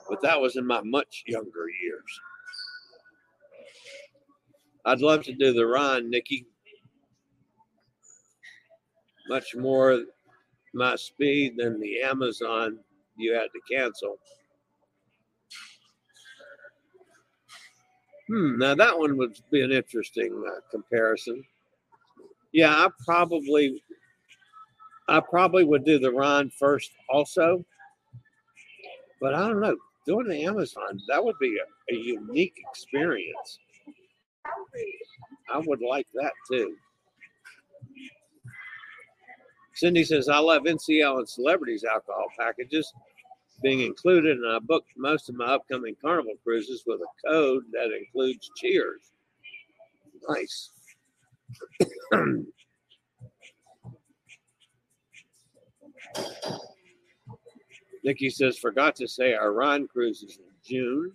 But 0.08 0.22
that 0.22 0.40
was 0.40 0.56
in 0.56 0.66
my 0.66 0.80
much 0.82 1.24
younger 1.26 1.66
years. 1.82 2.20
I'd 4.84 5.00
love 5.00 5.24
to 5.24 5.34
do 5.34 5.52
the 5.52 5.66
Rhine, 5.66 6.10
Nikki 6.10 6.46
much 9.30 9.54
more 9.54 10.02
my 10.72 10.96
speed 10.96 11.54
than 11.56 11.80
the 11.80 12.00
Amazon 12.02 12.78
you 13.16 13.34
had 13.34 13.48
to 13.52 13.60
cancel. 13.70 14.18
Hmm, 18.28 18.58
now 18.58 18.74
that 18.76 18.96
one 18.96 19.16
would 19.16 19.36
be 19.50 19.62
an 19.62 19.72
interesting 19.72 20.44
uh, 20.46 20.60
comparison. 20.70 21.42
Yeah, 22.52 22.70
I 22.70 22.88
probably, 23.04 23.82
I 25.08 25.20
probably 25.20 25.64
would 25.64 25.84
do 25.84 25.98
the 25.98 26.12
Rhine 26.12 26.50
first 26.50 26.92
also, 27.08 27.64
but 29.20 29.34
I 29.34 29.48
don't 29.48 29.60
know. 29.60 29.76
doing 30.06 30.28
the 30.28 30.44
Amazon, 30.44 31.00
that 31.08 31.22
would 31.24 31.38
be 31.40 31.58
a, 31.58 31.94
a 31.94 31.96
unique 31.96 32.54
experience. 32.70 33.58
I 35.52 35.58
would 35.58 35.80
like 35.80 36.06
that 36.14 36.32
too. 36.50 36.76
Cindy 39.80 40.04
says, 40.04 40.28
I 40.28 40.38
love 40.38 40.64
NCL 40.64 41.20
and 41.20 41.26
celebrities 41.28 41.84
alcohol 41.84 42.26
packages 42.38 42.92
being 43.62 43.80
included, 43.80 44.36
and 44.36 44.46
I 44.46 44.58
booked 44.58 44.90
most 44.94 45.30
of 45.30 45.36
my 45.36 45.46
upcoming 45.46 45.96
carnival 46.02 46.34
cruises 46.44 46.84
with 46.86 47.00
a 47.00 47.06
code 47.26 47.64
that 47.72 47.88
includes 47.98 48.50
cheers. 48.56 49.12
Nice. 50.28 50.68
Nikki 58.04 58.28
says, 58.28 58.58
forgot 58.58 58.94
to 58.96 59.08
say 59.08 59.32
our 59.32 59.54
Rhine 59.54 59.88
cruise 59.88 60.22
is 60.22 60.36
in 60.36 60.44
June. 60.62 61.14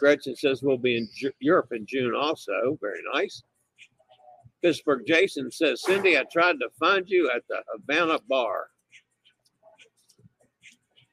Gretchen 0.00 0.34
says 0.34 0.64
we'll 0.64 0.78
be 0.78 0.96
in 0.96 1.08
Europe 1.38 1.70
in 1.70 1.86
June 1.86 2.16
also. 2.16 2.76
Very 2.80 3.02
nice. 3.14 3.44
Pittsburgh 4.62 5.02
Jason 5.06 5.50
says, 5.50 5.82
Cindy, 5.82 6.18
I 6.18 6.24
tried 6.30 6.60
to 6.60 6.68
find 6.78 7.08
you 7.08 7.30
at 7.34 7.42
the 7.48 7.62
Havana 7.72 8.18
bar. 8.28 8.68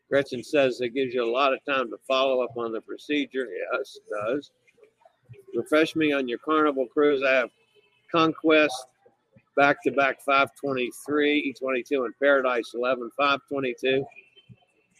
Gretchen 0.09 0.43
says 0.43 0.79
it 0.79 0.93
gives 0.93 1.13
you 1.13 1.23
a 1.23 1.29
lot 1.29 1.53
of 1.53 1.59
time 1.65 1.89
to 1.89 1.97
follow 2.07 2.41
up 2.41 2.55
on 2.57 2.71
the 2.71 2.81
procedure. 2.81 3.47
Yes, 3.73 3.97
it 3.97 4.03
does. 4.09 4.51
Refresh 5.53 5.95
me 5.95 6.13
on 6.13 6.27
your 6.27 6.39
carnival 6.39 6.87
cruise. 6.87 7.21
I 7.25 7.33
have 7.33 7.49
Conquest 8.11 8.87
back 9.57 9.83
to 9.83 9.91
back 9.91 10.21
523, 10.25 11.53
E22, 11.61 12.05
and 12.05 12.13
Paradise 12.21 12.71
11 12.73 13.09
522. 13.17 14.05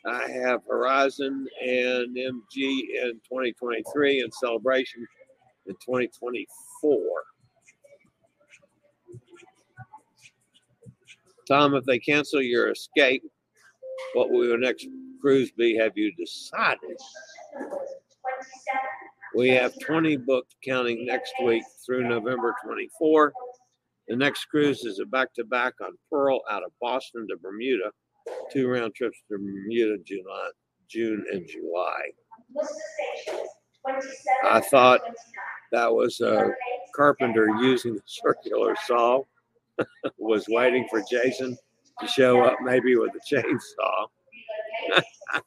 I 0.06 0.30
have 0.30 0.62
Horizon 0.70 1.48
and 1.62 2.16
MG 2.16 2.44
in 2.56 3.14
2023 3.30 4.22
and 4.22 4.34
Celebration 4.34 5.08
in 5.68 5.74
2024. 5.76 6.98
Tom, 11.48 11.76
if 11.76 11.84
they 11.86 12.00
cancel 12.00 12.42
your 12.42 12.72
escape, 12.72 13.24
what 14.14 14.30
will 14.30 14.46
your 14.46 14.58
next 14.58 14.88
cruise 15.22 15.52
be? 15.52 15.76
Have 15.76 15.94
you 15.96 16.14
decided? 16.16 16.98
We 19.36 19.50
have 19.50 19.78
20 19.80 20.18
booked 20.18 20.56
counting 20.64 21.06
next 21.06 21.34
week 21.44 21.64
through 21.86 22.08
November 22.08 22.56
24. 22.66 23.34
The 24.08 24.16
next 24.16 24.46
cruise 24.46 24.84
is 24.84 25.00
a 25.00 25.06
back 25.06 25.34
to 25.36 25.44
back 25.44 25.74
on 25.82 25.92
Pearl 26.10 26.42
out 26.50 26.64
of 26.64 26.72
Boston 26.82 27.28
to 27.30 27.38
Bermuda, 27.38 27.92
two 28.52 28.68
round 28.68 28.96
trips 28.96 29.18
to 29.30 29.38
Bermuda, 29.38 29.98
July, 30.06 30.50
June 30.90 31.24
and 31.32 31.48
July. 31.48 32.02
I 34.46 34.62
thought 34.62 35.02
that 35.72 35.94
was 35.94 36.22
a 36.22 36.50
carpenter 36.96 37.48
using 37.62 37.96
the 37.96 38.02
circular 38.06 38.76
saw, 38.86 39.24
was 40.18 40.46
waiting 40.48 40.88
for 40.90 41.04
Jason 41.10 41.58
to 42.00 42.08
show 42.08 42.44
up 42.44 42.58
maybe 42.64 42.96
with 42.96 43.12
a 43.16 43.36
chainsaw. 43.36 44.08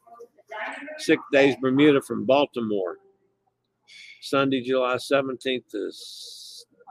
Six 0.97 1.21
days 1.31 1.55
Bermuda 1.61 2.01
from 2.01 2.25
Baltimore. 2.25 2.97
Sunday, 4.21 4.61
July 4.61 4.95
17th 4.95 5.67
to 5.71 5.91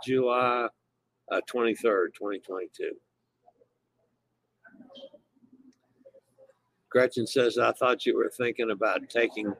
July 0.04 0.68
uh, 1.30 1.40
23rd, 1.48 2.06
2022. 2.14 2.90
Gretchen 6.90 7.26
says, 7.26 7.56
I 7.56 7.70
thought 7.72 8.04
you 8.04 8.16
were 8.16 8.32
thinking 8.36 8.72
about 8.72 9.08
taking 9.08 9.54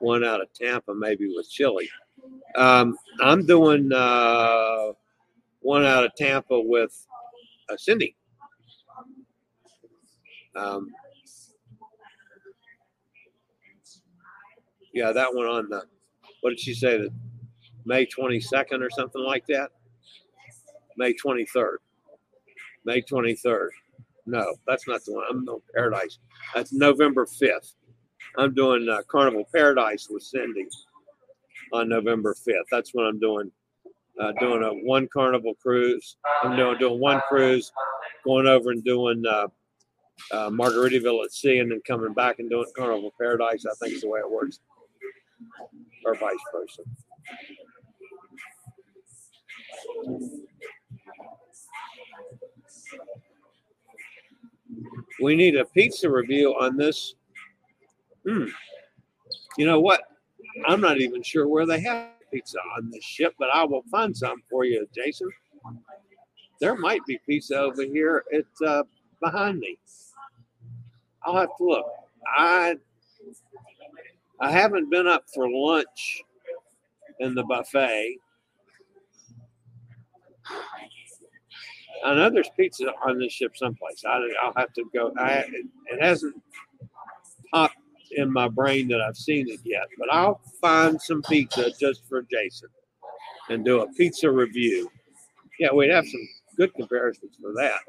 one 0.00 0.22
out 0.22 0.42
of 0.42 0.52
Tampa, 0.52 0.94
maybe 0.94 1.32
with 1.34 1.48
Chillie. 1.48 1.88
Um, 2.56 2.96
I'm 3.20 3.46
doing 3.46 3.90
uh, 3.92 4.92
one 5.60 5.84
out 5.86 6.04
of 6.04 6.14
Tampa 6.14 6.60
with 6.60 7.06
uh, 7.68 7.76
Cindy. 7.76 8.16
Um, 10.56 10.90
yeah, 14.92 15.12
that 15.12 15.34
one 15.34 15.46
on 15.46 15.68
the, 15.68 15.82
what 16.40 16.50
did 16.50 16.60
she 16.60 16.74
say, 16.74 16.98
the 16.98 17.10
May 17.84 18.06
22nd 18.06 18.80
or 18.80 18.90
something 18.90 19.22
like 19.22 19.44
that? 19.48 19.70
May 20.96 21.12
23rd. 21.14 21.76
May 22.84 23.02
23rd. 23.02 23.68
No, 24.26 24.54
that's 24.66 24.86
not 24.88 25.04
the 25.04 25.12
one. 25.12 25.24
I'm 25.28 25.48
on 25.48 25.60
Paradise. 25.74 26.18
That's 26.54 26.72
November 26.72 27.26
5th. 27.26 27.74
I'm 28.38 28.54
doing 28.54 28.88
uh, 28.88 29.02
Carnival 29.08 29.44
Paradise 29.54 30.08
with 30.08 30.22
Cindy 30.22 30.66
on 31.72 31.88
November 31.88 32.34
5th. 32.34 32.64
That's 32.70 32.94
when 32.94 33.06
I'm 33.06 33.18
doing 33.18 33.50
uh, 34.20 34.32
doing 34.40 34.62
a 34.62 34.70
one 34.86 35.08
Carnival 35.12 35.54
cruise. 35.54 36.16
I'm 36.42 36.56
doing 36.56 36.78
doing 36.78 37.00
one 37.00 37.20
cruise, 37.28 37.72
going 38.24 38.46
over 38.46 38.70
and 38.70 38.84
doing 38.84 39.22
uh, 39.26 39.48
uh, 40.32 40.50
Margaritaville 40.50 41.24
at 41.24 41.32
sea, 41.32 41.58
and 41.58 41.70
then 41.70 41.80
coming 41.86 42.12
back 42.14 42.38
and 42.38 42.48
doing 42.48 42.66
Carnival 42.76 43.12
Paradise. 43.18 43.64
I 43.66 43.74
think 43.80 43.94
is 43.94 44.02
the 44.02 44.08
way 44.08 44.20
it 44.20 44.30
works, 44.30 44.60
or 46.04 46.14
vice 46.14 46.36
versa. 46.52 46.82
We 55.20 55.36
need 55.36 55.56
a 55.56 55.64
pizza 55.64 56.10
review 56.10 56.54
on 56.60 56.76
this. 56.76 57.14
Hmm. 58.28 58.46
You 59.56 59.66
know 59.66 59.80
what? 59.80 60.02
I'm 60.66 60.80
not 60.80 61.00
even 61.00 61.22
sure 61.22 61.46
where 61.46 61.66
they 61.66 61.80
have 61.80 62.13
pizza 62.34 62.58
on 62.76 62.90
this 62.90 63.04
ship, 63.04 63.34
but 63.38 63.48
I 63.52 63.64
will 63.64 63.84
find 63.90 64.16
some 64.16 64.42
for 64.50 64.64
you, 64.64 64.86
Jason. 64.94 65.28
There 66.60 66.74
might 66.74 67.04
be 67.06 67.18
pizza 67.26 67.58
over 67.58 67.82
here. 67.82 68.24
It's 68.30 68.60
uh, 68.62 68.82
behind 69.22 69.58
me. 69.60 69.78
I'll 71.24 71.36
have 71.36 71.56
to 71.58 71.64
look. 71.64 71.86
I 72.36 72.76
I 74.40 74.50
haven't 74.50 74.90
been 74.90 75.06
up 75.06 75.24
for 75.32 75.48
lunch 75.48 76.22
in 77.20 77.34
the 77.34 77.44
buffet. 77.44 78.18
I 82.04 82.14
know 82.14 82.28
there's 82.28 82.50
pizza 82.56 82.92
on 83.06 83.18
this 83.18 83.32
ship 83.32 83.56
someplace. 83.56 84.04
I, 84.06 84.18
will 84.18 84.52
have 84.56 84.72
to 84.74 84.84
go. 84.92 85.12
I, 85.18 85.32
it, 85.32 85.66
it 85.86 86.02
hasn't 86.02 86.34
popped 87.52 87.76
in 88.16 88.32
my 88.32 88.48
brain 88.48 88.88
that 88.88 89.00
I've 89.00 89.16
seen 89.16 89.48
it 89.48 89.60
yet, 89.64 89.86
but 89.98 90.12
I'll 90.12 90.40
find 90.60 91.00
some 91.00 91.22
pizza 91.22 91.70
just 91.78 92.06
for 92.08 92.22
Jason 92.22 92.68
and 93.48 93.64
do 93.64 93.80
a 93.80 93.92
pizza 93.94 94.30
review. 94.30 94.90
Yeah, 95.58 95.72
we'd 95.72 95.90
have 95.90 96.06
some 96.06 96.28
good 96.56 96.74
comparisons 96.74 97.36
for 97.40 97.52
that. 97.54 97.80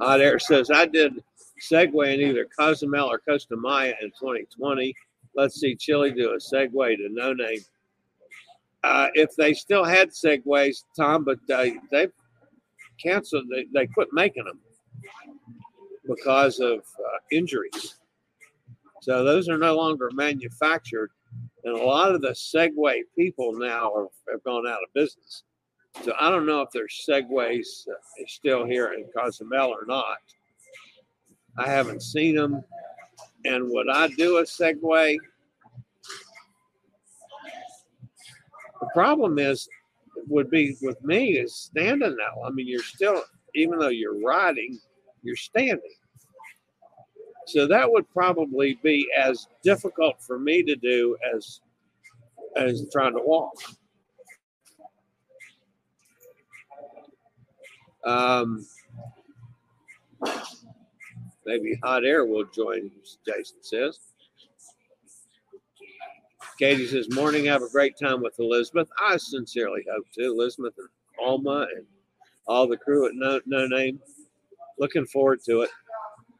Hot 0.00 0.20
Air 0.20 0.38
says, 0.38 0.70
I 0.70 0.86
did 0.86 1.22
Segway 1.60 2.14
in 2.14 2.20
either 2.20 2.48
Cozumel 2.58 3.10
or 3.10 3.18
Costa 3.18 3.56
Maya 3.56 3.94
in 4.00 4.08
2020. 4.10 4.94
Let's 5.34 5.60
see 5.60 5.76
Chillie 5.76 6.12
do 6.12 6.32
a 6.32 6.36
Segway 6.36 6.96
to 6.96 7.08
No 7.10 7.32
Name. 7.32 7.60
Uh, 8.84 9.08
if 9.14 9.34
they 9.36 9.54
still 9.54 9.84
had 9.84 10.10
Segways, 10.10 10.82
Tom, 10.96 11.24
but 11.24 11.38
uh, 11.54 11.70
they've 11.90 12.12
canceled, 13.02 13.44
they, 13.50 13.66
they 13.74 13.86
quit 13.86 14.08
making 14.12 14.44
them 14.44 14.60
because 16.08 16.60
of 16.60 16.78
uh, 16.78 17.18
injuries. 17.30 17.96
So 19.00 19.24
those 19.24 19.48
are 19.48 19.58
no 19.58 19.76
longer 19.76 20.10
manufactured. 20.14 21.10
And 21.64 21.76
a 21.76 21.82
lot 21.82 22.14
of 22.14 22.20
the 22.20 22.30
Segway 22.30 23.00
people 23.16 23.52
now 23.52 23.92
are, 23.92 24.08
have 24.30 24.42
gone 24.44 24.66
out 24.66 24.82
of 24.82 24.92
business. 24.94 25.44
So 26.02 26.12
I 26.18 26.30
don't 26.30 26.46
know 26.46 26.62
if 26.62 26.70
there's 26.72 27.04
Segways 27.08 27.86
uh, 27.88 27.94
still 28.26 28.64
here 28.64 28.94
in 28.94 29.04
Cozumel 29.16 29.70
or 29.70 29.84
not. 29.86 30.18
I 31.58 31.68
haven't 31.68 32.02
seen 32.02 32.34
them. 32.34 32.64
And 33.44 33.68
would 33.70 33.88
I 33.88 34.08
do 34.08 34.38
a 34.38 34.42
Segway? 34.42 35.16
The 38.80 38.88
problem 38.94 39.38
is, 39.38 39.68
would 40.28 40.50
be 40.50 40.76
with 40.82 41.02
me 41.04 41.38
is 41.38 41.54
standing 41.54 42.16
now. 42.16 42.42
I 42.44 42.50
mean, 42.50 42.68
you're 42.68 42.82
still, 42.82 43.22
even 43.54 43.78
though 43.78 43.88
you're 43.88 44.20
riding, 44.20 44.78
you're 45.22 45.36
standing. 45.36 45.94
So 47.46 47.66
that 47.66 47.90
would 47.90 48.08
probably 48.10 48.78
be 48.82 49.08
as 49.16 49.48
difficult 49.62 50.22
for 50.22 50.38
me 50.38 50.62
to 50.62 50.76
do 50.76 51.16
as 51.34 51.60
as 52.56 52.84
trying 52.92 53.14
to 53.14 53.22
walk. 53.22 53.54
Um, 58.04 58.66
maybe 61.46 61.78
hot 61.82 62.04
air 62.04 62.24
will 62.24 62.44
join, 62.44 62.90
Jason 63.26 63.58
says. 63.62 63.98
Katie 66.62 66.86
says, 66.86 67.10
Morning, 67.10 67.46
have 67.46 67.64
a 67.64 67.68
great 67.68 67.98
time 67.98 68.22
with 68.22 68.38
Elizabeth. 68.38 68.86
I 68.96 69.16
sincerely 69.16 69.84
hope 69.92 70.06
to. 70.12 70.26
Elizabeth 70.26 70.74
and 70.78 70.86
Alma 71.20 71.66
and 71.76 71.84
all 72.46 72.68
the 72.68 72.76
crew 72.76 73.04
at 73.08 73.16
No, 73.16 73.40
no 73.46 73.66
Name. 73.66 73.98
looking 74.78 75.04
forward 75.06 75.40
to 75.46 75.62
it. 75.62 75.70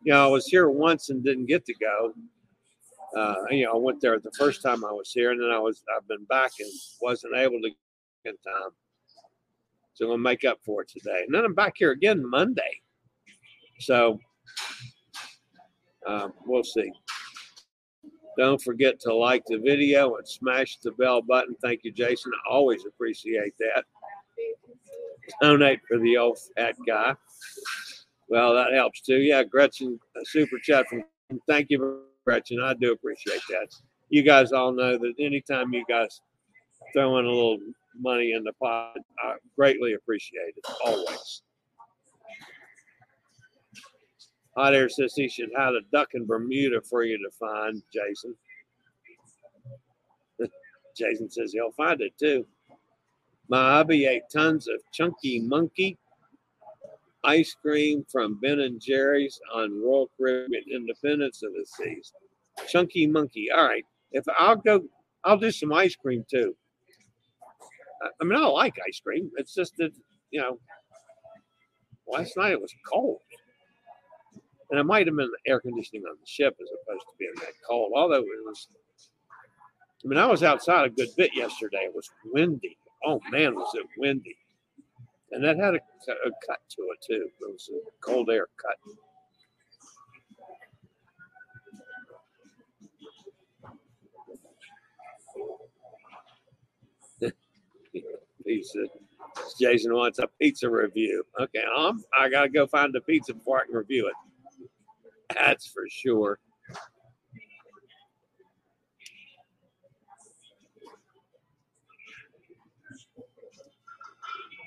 You 0.04 0.12
know, 0.12 0.24
I 0.24 0.28
was 0.28 0.46
here 0.46 0.70
once 0.70 1.10
and 1.10 1.24
didn't 1.24 1.46
get 1.46 1.64
to 1.64 1.74
go. 1.74 2.12
Uh, 3.18 3.34
you 3.50 3.64
know, 3.64 3.72
I 3.72 3.78
went 3.78 4.00
there 4.00 4.16
the 4.20 4.30
first 4.38 4.62
time 4.62 4.84
I 4.84 4.92
was 4.92 5.10
here, 5.12 5.32
and 5.32 5.42
then 5.42 5.50
I 5.50 5.58
was 5.58 5.82
I've 5.92 6.06
been 6.06 6.24
back 6.26 6.52
and 6.60 6.70
wasn't 7.00 7.34
able 7.34 7.60
to 7.60 7.70
get 8.24 8.36
in 8.36 8.52
time. 8.52 8.70
So 9.94 10.04
I'm 10.04 10.12
gonna 10.12 10.22
make 10.22 10.44
up 10.44 10.60
for 10.64 10.82
it 10.82 10.88
today, 10.88 11.24
and 11.26 11.34
then 11.34 11.44
I'm 11.44 11.54
back 11.54 11.72
here 11.76 11.90
again 11.90 12.24
Monday. 12.24 12.80
So 13.80 14.20
um, 16.06 16.32
we'll 16.46 16.62
see. 16.62 16.92
Don't 18.38 18.60
forget 18.60 18.98
to 19.00 19.14
like 19.14 19.44
the 19.46 19.58
video 19.58 20.16
and 20.16 20.26
smash 20.26 20.78
the 20.78 20.92
bell 20.92 21.20
button. 21.22 21.54
Thank 21.62 21.80
you, 21.84 21.92
Jason. 21.92 22.32
I 22.34 22.50
always 22.50 22.86
appreciate 22.86 23.54
that. 23.58 23.84
Donate 25.40 25.80
for 25.86 25.98
the 25.98 26.16
old 26.16 26.38
fat 26.56 26.74
guy. 26.86 27.14
Well, 28.28 28.54
that 28.54 28.72
helps 28.72 29.02
too. 29.02 29.18
Yeah, 29.18 29.42
Gretchen, 29.44 30.00
super 30.24 30.58
chat 30.58 30.88
from. 30.88 31.04
Thank 31.46 31.70
you, 31.70 32.04
Gretchen. 32.24 32.60
I 32.60 32.74
do 32.74 32.92
appreciate 32.92 33.42
that. 33.50 33.68
You 34.08 34.22
guys 34.22 34.52
all 34.52 34.72
know 34.72 34.98
that 34.98 35.14
anytime 35.18 35.72
you 35.72 35.84
guys 35.88 36.20
throw 36.92 37.18
in 37.18 37.26
a 37.26 37.28
little 37.28 37.58
money 37.98 38.32
in 38.32 38.42
the 38.44 38.52
pot, 38.54 38.96
I 39.22 39.34
greatly 39.56 39.94
appreciate 39.94 40.54
it. 40.56 40.64
Always. 40.84 41.42
Hot 44.56 44.74
Air 44.74 44.88
says 44.88 45.14
he 45.14 45.28
should 45.28 45.50
hide 45.56 45.74
a 45.74 45.80
duck 45.92 46.10
in 46.14 46.26
Bermuda 46.26 46.80
for 46.82 47.04
you 47.04 47.18
to 47.18 47.30
find, 47.38 47.82
Jason. 47.92 48.34
Jason 50.96 51.30
says 51.30 51.52
he'll 51.52 51.72
find 51.72 52.00
it 52.00 52.12
too. 52.18 52.46
My 53.48 53.74
hubby 53.74 54.06
ate 54.06 54.22
tons 54.32 54.68
of 54.68 54.80
chunky 54.92 55.40
monkey 55.40 55.98
ice 57.24 57.54
cream 57.60 58.04
from 58.10 58.38
Ben 58.40 58.60
and 58.60 58.80
Jerry's 58.80 59.40
on 59.54 59.80
Royal 59.80 60.10
Caribbean 60.16 60.64
Independence 60.70 61.42
of 61.42 61.52
the 61.52 61.64
Seas. 61.64 62.12
Chunky 62.68 63.06
monkey. 63.06 63.48
All 63.54 63.64
right. 63.64 63.84
If 64.12 64.24
I'll 64.38 64.56
go, 64.56 64.82
I'll 65.24 65.38
do 65.38 65.50
some 65.50 65.72
ice 65.72 65.96
cream 65.96 66.24
too. 66.30 66.56
I 68.20 68.24
mean, 68.24 68.36
I 68.36 68.46
like 68.46 68.74
ice 68.86 69.00
cream. 69.00 69.30
It's 69.36 69.54
just 69.54 69.76
that, 69.76 69.92
you 70.30 70.40
know, 70.40 70.58
last 72.06 72.36
night 72.36 72.52
it 72.52 72.60
was 72.60 72.74
cold. 72.84 73.20
And 74.72 74.80
it 74.80 74.84
might 74.84 75.06
have 75.06 75.14
been 75.14 75.30
the 75.30 75.50
air 75.50 75.60
conditioning 75.60 76.04
on 76.08 76.16
the 76.18 76.26
ship 76.26 76.56
as 76.58 76.66
opposed 76.70 77.02
to 77.02 77.12
being 77.18 77.34
that 77.36 77.52
cold. 77.68 77.92
Although 77.94 78.20
it 78.20 78.42
was, 78.46 78.68
I 80.02 80.08
mean, 80.08 80.18
I 80.18 80.24
was 80.24 80.42
outside 80.42 80.86
a 80.86 80.90
good 80.90 81.10
bit 81.14 81.36
yesterday. 81.36 81.82
It 81.84 81.94
was 81.94 82.08
windy. 82.24 82.78
Oh 83.04 83.20
man, 83.30 83.54
was 83.54 83.70
it 83.74 83.84
windy! 83.98 84.34
And 85.30 85.44
that 85.44 85.58
had 85.58 85.74
a, 85.74 85.76
a 85.76 86.30
cut 86.46 86.60
to 86.70 86.82
it 86.90 87.02
too. 87.06 87.28
It 87.42 87.52
was 87.52 87.68
a 87.70 87.80
cold 88.00 88.30
air 88.30 88.46
cut. 88.56 88.78
Jason 99.60 99.94
wants 99.94 100.18
a 100.18 100.28
pizza 100.40 100.70
review. 100.70 101.24
Okay, 101.38 101.62
I'm, 101.76 102.02
I 102.18 102.30
got 102.30 102.44
to 102.44 102.48
go 102.48 102.66
find 102.66 102.94
the 102.94 103.02
pizza 103.02 103.34
before 103.34 103.60
I 103.60 103.66
can 103.66 103.74
review 103.74 104.06
it. 104.06 104.14
That's 105.34 105.66
for 105.66 105.84
sure. 105.88 106.38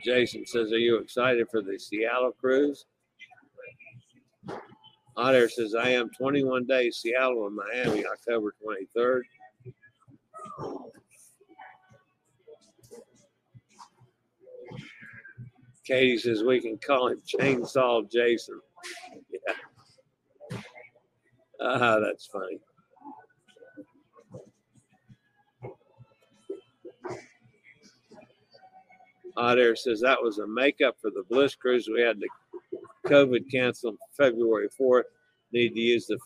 Jason 0.04 0.46
says, 0.46 0.72
Are 0.72 0.78
you 0.78 0.98
excited 0.98 1.48
for 1.50 1.62
the 1.62 1.80
Seattle 1.80 2.32
cruise? 2.32 2.86
Hot 5.18 5.34
Air 5.34 5.50
says, 5.50 5.74
I 5.74 5.90
am 5.90 6.10
21 6.10 6.66
days 6.66 6.98
Seattle 6.98 7.48
and 7.48 7.56
Miami, 7.56 8.06
October 8.06 8.54
23rd. 8.64 9.22
Katie 15.86 16.18
says, 16.18 16.44
We 16.44 16.60
can 16.60 16.78
call 16.78 17.08
him 17.08 17.22
Chainsaw 17.26 18.12
Jason. 18.12 18.60
Yeah. 21.60 21.68
Ah, 21.68 22.00
that's 22.00 22.26
funny. 22.26 22.60
Hot 29.38 29.60
Air 29.60 29.76
says 29.76 30.00
that 30.00 30.22
was 30.22 30.40
a 30.40 30.48
makeup 30.48 30.96
for 31.02 31.12
the 31.12 31.24
Bliss 31.30 31.56
cruise. 31.56 31.90
We 31.94 32.02
had 32.02 32.20
the 32.20 32.30
COVID 33.08 33.52
canceled 33.52 33.98
February 34.16 34.70
4th. 34.80 35.04
Need 35.52 35.74
to 35.76 35.82
use 35.82 36.08
the 36.08 36.18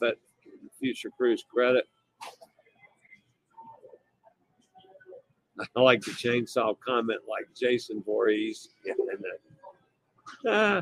future 0.80 1.10
cruise 1.18 1.44
credit. 1.52 1.86
I 5.76 5.82
like 5.82 6.02
the 6.02 6.12
chainsaw 6.12 6.76
comment 6.80 7.22
like 7.28 7.48
Jason 7.60 8.04
Voorhees. 8.06 8.70
uh, 10.48 10.82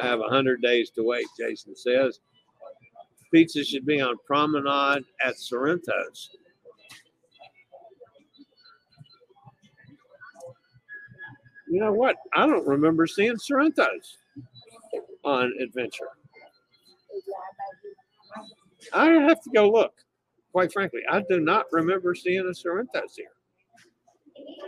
I 0.00 0.06
have 0.06 0.18
100 0.18 0.60
days 0.60 0.90
to 0.90 1.02
wait, 1.02 1.26
Jason 1.38 1.76
says. 1.76 2.20
Pizza 3.32 3.64
should 3.64 3.86
be 3.86 4.00
on 4.00 4.16
Promenade 4.26 5.04
at 5.24 5.36
Sorrento's. 5.36 6.30
You 11.68 11.80
know 11.80 11.92
what? 11.92 12.16
I 12.34 12.46
don't 12.46 12.66
remember 12.66 13.06
seeing 13.06 13.36
Sorrento's 13.36 14.18
on 15.24 15.50
Adventure. 15.62 16.08
I 18.92 19.06
have 19.06 19.42
to 19.42 19.50
go 19.54 19.70
look. 19.70 19.94
Quite 20.52 20.70
frankly, 20.70 21.00
I 21.10 21.22
do 21.30 21.40
not 21.40 21.64
remember 21.72 22.14
seeing 22.14 22.40
a 22.40 22.50
Sorrento's 22.50 23.16
here. 23.16 23.32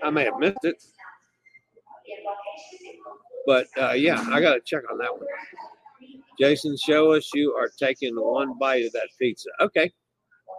I 0.03 0.09
may 0.09 0.25
have 0.25 0.39
missed 0.39 0.65
it. 0.65 0.83
But 3.47 3.67
uh, 3.79 3.93
yeah, 3.93 4.25
I 4.31 4.41
got 4.41 4.55
to 4.55 4.61
check 4.61 4.91
on 4.91 4.97
that 4.99 5.13
one. 5.13 5.27
Jason, 6.39 6.77
show 6.77 7.13
us 7.13 7.31
you 7.35 7.53
are 7.55 7.71
taking 7.79 8.15
one 8.17 8.59
bite 8.59 8.85
of 8.85 8.93
that 8.93 9.09
pizza. 9.19 9.49
Okay, 9.61 9.91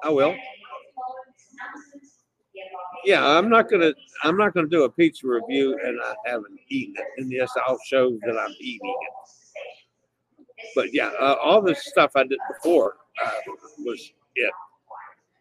I 0.04 0.10
will 0.10 0.36
yeah, 3.06 3.26
I'm 3.26 3.50
not 3.50 3.70
gonna 3.70 3.94
I'm 4.24 4.38
not 4.38 4.54
gonna 4.54 4.68
do 4.68 4.84
a 4.84 4.90
pizza 4.90 5.28
review 5.28 5.78
and 5.84 6.00
I 6.02 6.16
haven't 6.26 6.60
eaten 6.70 6.96
it. 6.98 7.22
And 7.22 7.32
yes, 7.32 7.52
I'll 7.68 7.80
show 7.86 8.18
that 8.26 8.38
I'm 8.38 8.56
eating 8.60 8.90
it. 9.02 9.14
But 10.76 10.94
yeah, 10.94 11.12
uh, 11.20 11.36
all 11.44 11.62
the 11.62 11.76
stuff 11.76 12.12
I 12.16 12.24
did 12.24 12.40
before 12.52 12.96
uh, 13.24 13.32
was 13.80 14.12
it. 14.36 14.54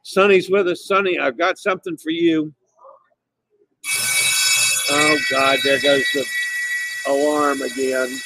Sonny's 0.03 0.51
with 0.51 0.69
us. 0.69 0.87
Sonny, 0.87 1.19
I've 1.19 1.39
got 1.39 1.59
something 1.59 1.97
for 1.97 2.11
you. 2.11 2.53
Oh 4.91 5.19
God, 5.31 5.59
there 5.65 5.81
goes 5.81 6.05
the 6.13 6.27
alarm 7.07 7.63
again. 7.63 8.21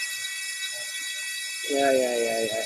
Yeah, 1.70 1.92
yeah, 1.92 2.18
yeah, 2.18 2.40
yeah. 2.40 2.64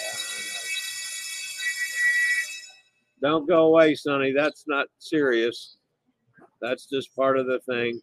Don't 3.21 3.49
go 3.49 3.67
away, 3.67 3.95
Sonny. 3.95 4.33
That's 4.33 4.65
not 4.67 4.87
serious. 4.99 5.77
That's 6.61 6.87
just 6.87 7.15
part 7.17 7.39
of 7.39 7.47
the 7.47 7.61
thing. 7.61 8.01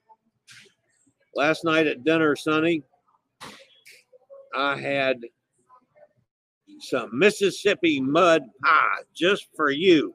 Last 1.35 1.63
night 1.63 1.87
at 1.87 2.03
dinner, 2.03 2.35
Sonny, 2.35 2.83
I 4.55 4.77
had 4.77 5.21
some 6.79 7.17
Mississippi 7.17 8.01
mud 8.01 8.43
pie 8.63 9.03
just 9.15 9.47
for 9.55 9.71
you. 9.71 10.13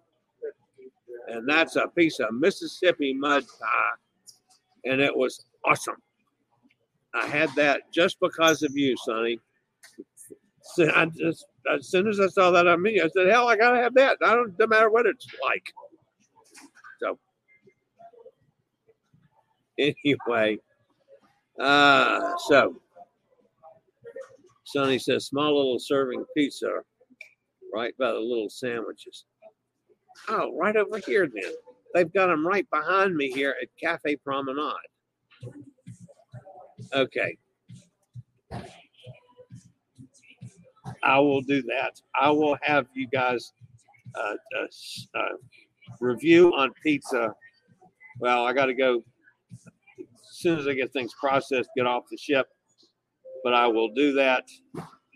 And 1.29 1.49
that's 1.49 1.77
a 1.77 1.89
piece 1.89 2.21
of 2.21 2.35
Mississippi 2.35 3.15
mud 3.15 3.45
pie. 3.61 4.91
And 4.91 5.01
it 5.01 5.15
was 5.15 5.45
awesome. 5.65 5.97
I 7.15 7.27
had 7.27 7.49
that 7.57 7.91
just 7.93 8.19
because 8.21 8.63
of 8.63 8.77
you, 8.77 8.97
Sonny. 9.05 9.39
I 10.95 11.07
just 11.07 11.47
as 11.73 11.89
soon 11.89 12.09
as 12.09 12.21
I 12.21 12.29
saw 12.29 12.51
that 12.53 12.67
on 12.67 12.83
me, 12.83 13.01
I 13.01 13.09
said, 13.09 13.29
"Hell, 13.29 13.49
I 13.49 13.57
gotta 13.57 13.79
have 13.79 13.95
that. 13.95 14.19
I 14.23 14.35
don't, 14.35 14.59
no 14.59 14.67
matter 14.67 14.91
what 14.91 15.07
it's 15.07 15.27
like." 15.43 15.73
So 17.01 17.19
anyway, 19.79 20.59
uh, 21.61 22.33
so 22.49 22.81
Sonny 24.65 24.99
says 24.99 25.27
small 25.27 25.57
little 25.57 25.79
serving 25.79 26.25
pizza 26.37 26.69
right 27.73 27.97
by 27.99 28.13
the 28.13 28.19
little 28.19 28.49
sandwiches. 28.49 29.25
Oh, 30.29 30.57
right 30.57 30.77
over 30.77 30.99
here 30.99 31.29
then. 31.33 31.53
They've 31.93 32.13
got 32.13 32.27
them 32.27 32.47
right 32.47 32.69
behind 32.71 33.15
me 33.15 33.31
here 33.31 33.55
at 33.61 33.69
Cafe 33.81 34.17
Promenade. 34.17 34.75
Okay. 36.93 37.37
I 41.03 41.19
will 41.19 41.41
do 41.41 41.63
that. 41.63 42.01
I 42.19 42.31
will 42.31 42.57
have 42.63 42.87
you 42.95 43.07
guys 43.09 43.53
uh, 44.15 44.35
uh, 44.59 45.19
uh, 45.19 45.37
review 46.01 46.53
on 46.55 46.73
pizza. 46.83 47.35
Well, 48.21 48.45
I 48.45 48.53
got 48.53 48.67
to 48.67 48.75
go 48.75 49.03
as 49.99 50.39
soon 50.39 50.59
as 50.59 50.69
I 50.69 50.75
get 50.75 50.93
things 50.93 51.13
processed, 51.19 51.71
get 51.77 51.87
off 51.87 52.05
the 52.11 52.17
ship. 52.17 52.49
But 53.43 53.55
I 53.55 53.67
will 53.67 53.93
do 53.93 54.13
that 54.15 54.45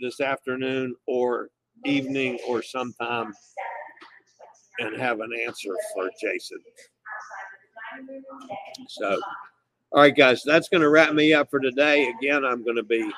this 0.01 0.21
afternoon 0.21 0.95
or 1.07 1.49
evening 1.85 2.39
or 2.47 2.63
sometime 2.63 3.33
and 4.81 4.97
have 4.97 5.21
an 5.21 5.31
answer 5.47 5.75
for 5.95 6.11
Jason. 6.21 6.59
So, 8.89 9.21
all 9.93 10.03
right, 10.03 10.15
guys, 10.15 10.43
that's 10.45 10.69
going 10.69 10.83
to 10.83 10.91
wrap 10.91 11.15
me 11.15 11.33
up 11.33 11.51
for 11.51 11.59
today. 11.59 12.09
Again, 12.09 12.45
I'm 12.45 12.63
going 12.63 12.77
to 12.77 12.83
be 12.83 13.11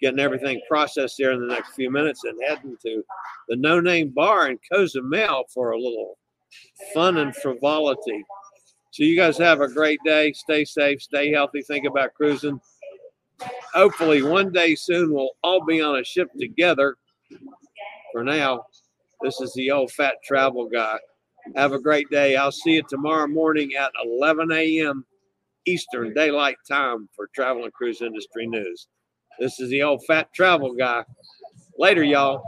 getting 0.00 0.20
everything 0.20 0.60
processed 0.68 1.16
here 1.16 1.32
in 1.32 1.40
the 1.40 1.46
next 1.46 1.74
few 1.74 1.90
minutes 1.90 2.24
and 2.24 2.38
heading 2.46 2.76
to 2.82 3.02
the 3.48 3.56
No 3.56 3.80
Name 3.80 4.10
Bar 4.10 4.48
in 4.48 4.58
Cozumel 4.70 5.44
for 5.52 5.70
a 5.70 5.78
little 5.78 6.18
fun 6.94 7.18
and 7.18 7.34
frivolity. 7.36 8.24
So, 8.92 9.02
you 9.02 9.16
guys 9.16 9.36
have 9.38 9.60
a 9.60 9.68
great 9.68 10.00
day. 10.04 10.32
Stay 10.32 10.64
safe, 10.64 11.02
stay 11.02 11.30
healthy, 11.30 11.62
think 11.62 11.86
about 11.86 12.14
cruising. 12.14 12.60
Hopefully, 13.74 14.22
one 14.22 14.52
day 14.52 14.74
soon, 14.74 15.12
we'll 15.12 15.32
all 15.42 15.64
be 15.64 15.82
on 15.82 15.98
a 15.98 16.04
ship 16.04 16.28
together. 16.38 16.96
For 18.12 18.24
now, 18.24 18.64
this 19.22 19.40
is 19.40 19.52
the 19.54 19.70
old 19.70 19.92
fat 19.92 20.14
travel 20.24 20.68
guy. 20.68 20.98
Have 21.54 21.72
a 21.72 21.80
great 21.80 22.08
day. 22.10 22.36
I'll 22.36 22.52
see 22.52 22.72
you 22.72 22.82
tomorrow 22.88 23.26
morning 23.26 23.74
at 23.74 23.92
11 24.04 24.50
a.m. 24.52 25.04
Eastern 25.66 26.14
Daylight 26.14 26.56
Time 26.68 27.08
for 27.14 27.28
Travel 27.34 27.64
and 27.64 27.72
Cruise 27.72 28.02
Industry 28.02 28.46
News. 28.46 28.88
This 29.38 29.60
is 29.60 29.70
the 29.70 29.82
old 29.82 30.02
fat 30.06 30.32
travel 30.34 30.74
guy. 30.74 31.04
Later, 31.78 32.04
y'all. 32.04 32.42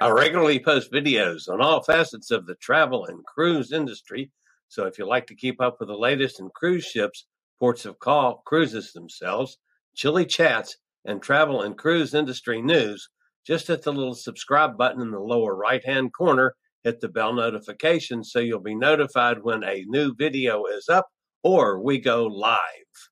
I 0.00 0.10
regularly 0.10 0.58
post 0.58 0.92
videos 0.92 1.48
on 1.48 1.60
all 1.60 1.82
facets 1.82 2.30
of 2.30 2.46
the 2.46 2.56
travel 2.56 3.06
and 3.06 3.24
cruise 3.24 3.72
industry. 3.72 4.32
So 4.68 4.86
if 4.86 4.98
you 4.98 5.06
like 5.06 5.26
to 5.28 5.36
keep 5.36 5.60
up 5.60 5.76
with 5.78 5.88
the 5.88 5.96
latest 5.96 6.40
in 6.40 6.50
cruise 6.54 6.84
ships, 6.84 7.26
ports 7.60 7.86
of 7.86 8.00
call, 8.00 8.42
cruises 8.46 8.92
themselves, 8.92 9.58
Chillie 9.94 10.26
chats, 10.26 10.76
and 11.04 11.22
travel 11.22 11.62
and 11.62 11.78
cruise 11.78 12.14
industry 12.14 12.60
news, 12.62 13.08
just 13.46 13.68
hit 13.68 13.82
the 13.82 13.92
little 13.92 14.14
subscribe 14.14 14.76
button 14.76 15.02
in 15.02 15.10
the 15.10 15.20
lower 15.20 15.54
right 15.54 15.84
hand 15.84 16.12
corner 16.12 16.54
hit 16.84 17.00
the 17.00 17.08
bell 17.08 17.32
notification 17.32 18.24
so 18.24 18.40
you'll 18.40 18.60
be 18.60 18.74
notified 18.74 19.42
when 19.42 19.62
a 19.64 19.84
new 19.86 20.14
video 20.14 20.64
is 20.66 20.88
up 20.88 21.06
or 21.42 21.80
we 21.80 21.98
go 21.98 22.26
live. 22.26 23.11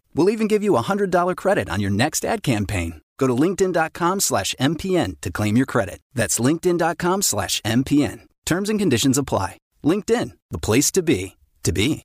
We'll 0.15 0.29
even 0.29 0.47
give 0.47 0.63
you 0.63 0.75
a 0.75 0.83
$100 0.83 1.35
credit 1.35 1.69
on 1.69 1.79
your 1.79 1.91
next 1.91 2.25
ad 2.25 2.43
campaign. 2.43 3.01
Go 3.17 3.27
to 3.27 3.35
linkedin.com 3.35 4.19
slash 4.19 4.55
MPN 4.59 5.21
to 5.21 5.31
claim 5.31 5.55
your 5.57 5.67
credit. 5.67 5.99
That's 6.15 6.39
linkedin.com 6.39 7.21
slash 7.21 7.61
MPN. 7.61 8.21
Terms 8.45 8.69
and 8.69 8.79
conditions 8.79 9.17
apply. 9.17 9.57
LinkedIn, 9.83 10.31
the 10.49 10.57
place 10.57 10.91
to 10.93 11.03
be, 11.03 11.37
to 11.63 11.71
be. 11.71 11.99